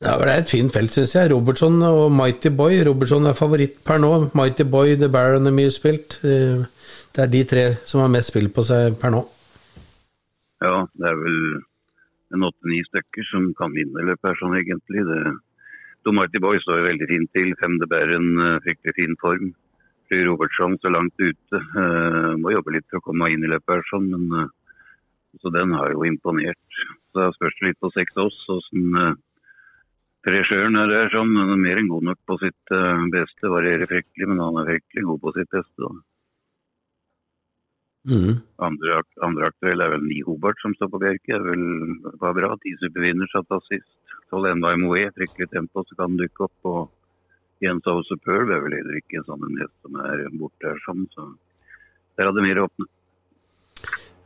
[0.04, 1.32] ja, det er et fint felt, syns jeg.
[1.32, 2.82] Robertson og Mighty Boy.
[2.86, 4.12] Robertson er favoritt per nå.
[4.36, 6.20] Mighty Boy, The Baron er mye spilt.
[7.18, 9.24] Det er de tre som har mest spill på seg per nå.
[10.62, 11.38] Ja, det er vel
[12.36, 15.02] en åtte-ni stykker som kan vinne løpet sånn egentlig.
[15.08, 15.22] Det,
[16.14, 17.56] Mighty Boy står jo veldig fint til.
[17.58, 19.50] Femde bærer en eh, fryktelig fin form.
[20.08, 21.62] Fly Robertsson så langt ute.
[21.74, 24.46] Uh, må jobbe litt for å komme inn i løpet her, sånn, men uh,
[25.42, 26.78] så den har jo imponert.
[27.10, 28.94] Så det spørs litt på seks oss åssen
[30.30, 31.10] regissøren er der.
[31.12, 32.76] Sånn, er mer enn god nok på sitt
[33.12, 33.52] beste.
[33.52, 35.82] Varierer fryktelig, men han er fryktelig god på sitt beste.
[35.82, 35.92] da.
[38.08, 38.38] Mm.
[38.64, 41.36] Andre, andre aktuelle er vel Ni Hobart som står på Bjerke.
[41.36, 41.66] Er vel,
[42.22, 42.54] var bra.
[42.64, 43.90] Ti supervinner satt av sist.
[44.32, 46.70] Tolv enda MOE, fryktelig tempo, så kan den dukke opp.
[46.72, 50.80] Og Jens Ove Superb er vel heller ikke sånn en hest som er borte her,
[50.86, 51.08] sånn.
[51.16, 51.28] Så
[52.18, 52.90] der hadde mer å åpne.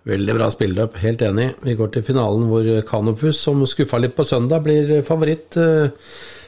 [0.10, 1.52] Veldig bra spilleløp, helt enig.
[1.62, 5.94] Vi går til finalen hvor Canopus, som skuffa litt på søndag, blir favoritt eh,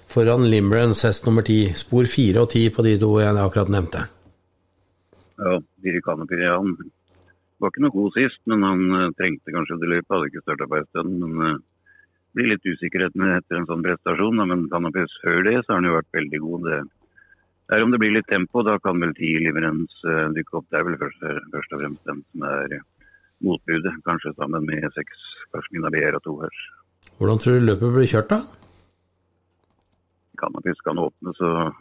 [0.09, 1.67] foran Limerens hest nummer ti.
[1.77, 4.07] Spor fire og ti på de to jeg akkurat nevnte.
[5.37, 6.73] Ja, Dirikano Pirian
[7.63, 10.11] var ikke noe god sist, men han eh, trengte kanskje det løpet.
[10.13, 11.15] Hadde ikke starta på en stund.
[11.23, 11.61] Men uh,
[12.33, 14.41] blir litt usikkerhet med etter en sånn prestasjon.
[14.41, 14.49] Da.
[14.49, 16.69] Men Canopus før det, så har han jo vært veldig god.
[16.69, 16.81] Det
[17.63, 20.65] det er om det blir litt tempo, da kan vel ti Liverens uh, dukke opp.
[20.69, 21.21] Det er vel først,
[21.53, 22.83] først og fremst den som er eh,
[23.43, 26.59] motbudet, kanskje sammen med seks Karsten BR og to her.
[27.17, 28.41] Hvordan tror du løpet blir kjørt, da?
[30.43, 31.71] Canopus kan åpne, så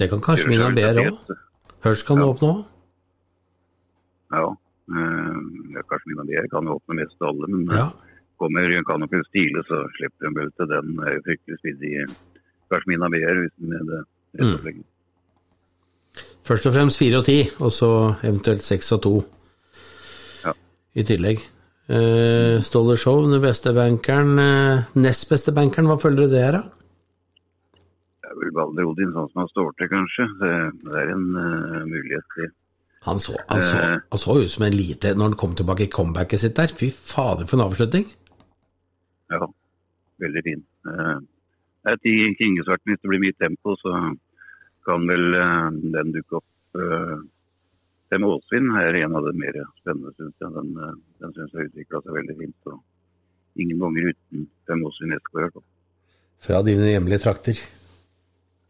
[0.00, 1.32] Det kan kanskje Mina Behr òg.
[1.84, 2.34] Hørs kan det Ja.
[2.34, 2.60] åpne òg.
[4.32, 4.44] Ja.
[4.90, 7.90] Ja, Kashmina BR kan åpne mest av alle, men eh, Ja.
[8.40, 10.94] kommer Canopus tidlig, så slipper hun vel til den.
[11.06, 12.16] er jo fryktelig spidig, kanskje min
[12.70, 14.00] Kashmina mer hvis den er det
[14.40, 14.52] Mm.
[14.54, 14.84] og.
[16.46, 19.14] Først og fremst fire og ti, og så eventuelt seks og to
[20.44, 20.52] Ja.
[20.94, 21.38] i tillegg.
[21.90, 24.38] Uh, Ståle Show, den beste bankeren.
[24.38, 26.62] Uh, nest beste bankeren, hva følger det her, da?
[28.22, 30.26] Det er vel Balder Odin sånn som han står til, kanskje.
[30.38, 30.52] Det,
[30.86, 32.46] det er en uh, mulighet til.
[33.08, 33.98] Han så, han, så, Eh.
[34.10, 36.68] han så ut som en lite når han kom tilbake i comebacket sitt der.
[36.68, 38.04] Fy fader, for en avslutning.
[39.30, 39.46] Ja,
[40.20, 40.64] veldig fin.
[40.84, 41.20] Jeg
[41.84, 42.92] Det er ti Kingesvarten.
[42.92, 43.92] Hvis det blir mye tempo, så
[44.84, 46.48] kan vel eh, den dukke opp.
[48.10, 50.50] Det med Åsvin er en av de mer spennende, syns jeg.
[50.56, 52.72] Den, eh, den syns jeg utvikla seg veldig fint.
[52.72, 52.80] og
[53.62, 55.66] Ingen ganger uten Fem Åsvin i fall.
[56.40, 57.60] Fra dine hjemlige trakter.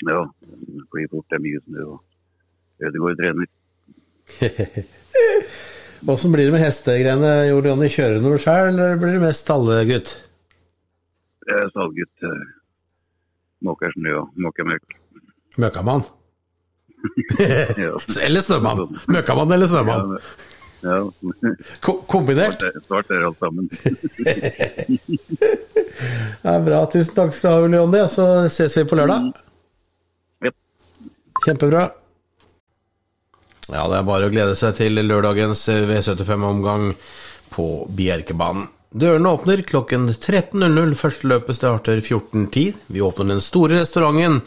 [0.05, 0.21] Ja,
[0.91, 1.27] Fordi fort.
[1.31, 1.87] Det er mye snø.
[1.89, 2.05] og
[2.85, 3.49] Ødegaard trener.
[6.11, 7.33] Åssen blir det med hestegreiene?
[7.51, 10.15] Gjorde kjører du noe sjøl, eller blir det mest stallegutt?
[11.71, 12.25] Stallgutt.
[13.67, 14.97] måker snø og måker møkk.
[15.61, 16.07] Møkkamann?
[18.27, 18.87] Eller snømann?
[19.09, 20.17] Møkkamann eller snømann?
[20.81, 20.97] Ja,
[21.85, 22.63] Ko kombinert?
[22.87, 23.67] svart er- alt sammen.
[25.21, 26.79] Det er bra.
[26.93, 28.01] Tusen takk skal du ha, Ole Jonny.
[28.09, 29.27] Så ses vi på lørdag.
[30.47, 30.57] Jep.
[31.45, 31.83] Kjempebra.
[33.71, 36.93] Ja, det er bare å glede seg til lørdagens V75-omgang
[37.55, 38.69] på Bjerkebanen.
[38.91, 40.97] Dørene åpner klokken 13.00.
[40.99, 42.81] Første løpet starter 14.10.
[42.91, 44.41] Vi åpner den store restauranten,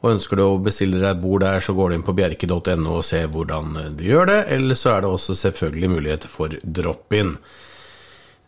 [0.00, 2.94] og ønsker du å bestille deg et bord der, så går du inn på bjerke.no
[2.94, 4.38] og ser hvordan du gjør det.
[4.56, 7.34] Eller så er det også selvfølgelig mulighet for drop-in.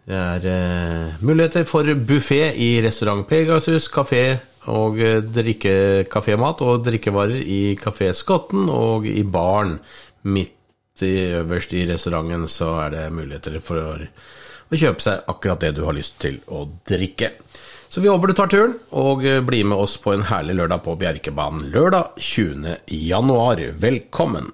[0.08, 4.24] Det er eh, muligheter for buffé i restaurant Pegasus, kafé
[4.72, 9.76] og eh, drikke kafémat og drikkevarer i Kafé Skotten og i baren
[10.22, 13.94] midt i, øverst i restauranten så er det muligheter for å,
[14.72, 17.32] kjøpe seg akkurat det du har lyst til å drikke.
[17.92, 20.80] Så vi håper du tar turen og eh, blir med oss på en herlig lørdag
[20.86, 22.78] på Bjerkebanen lørdag 20.
[22.88, 23.60] januar.
[23.82, 24.48] Velkommen!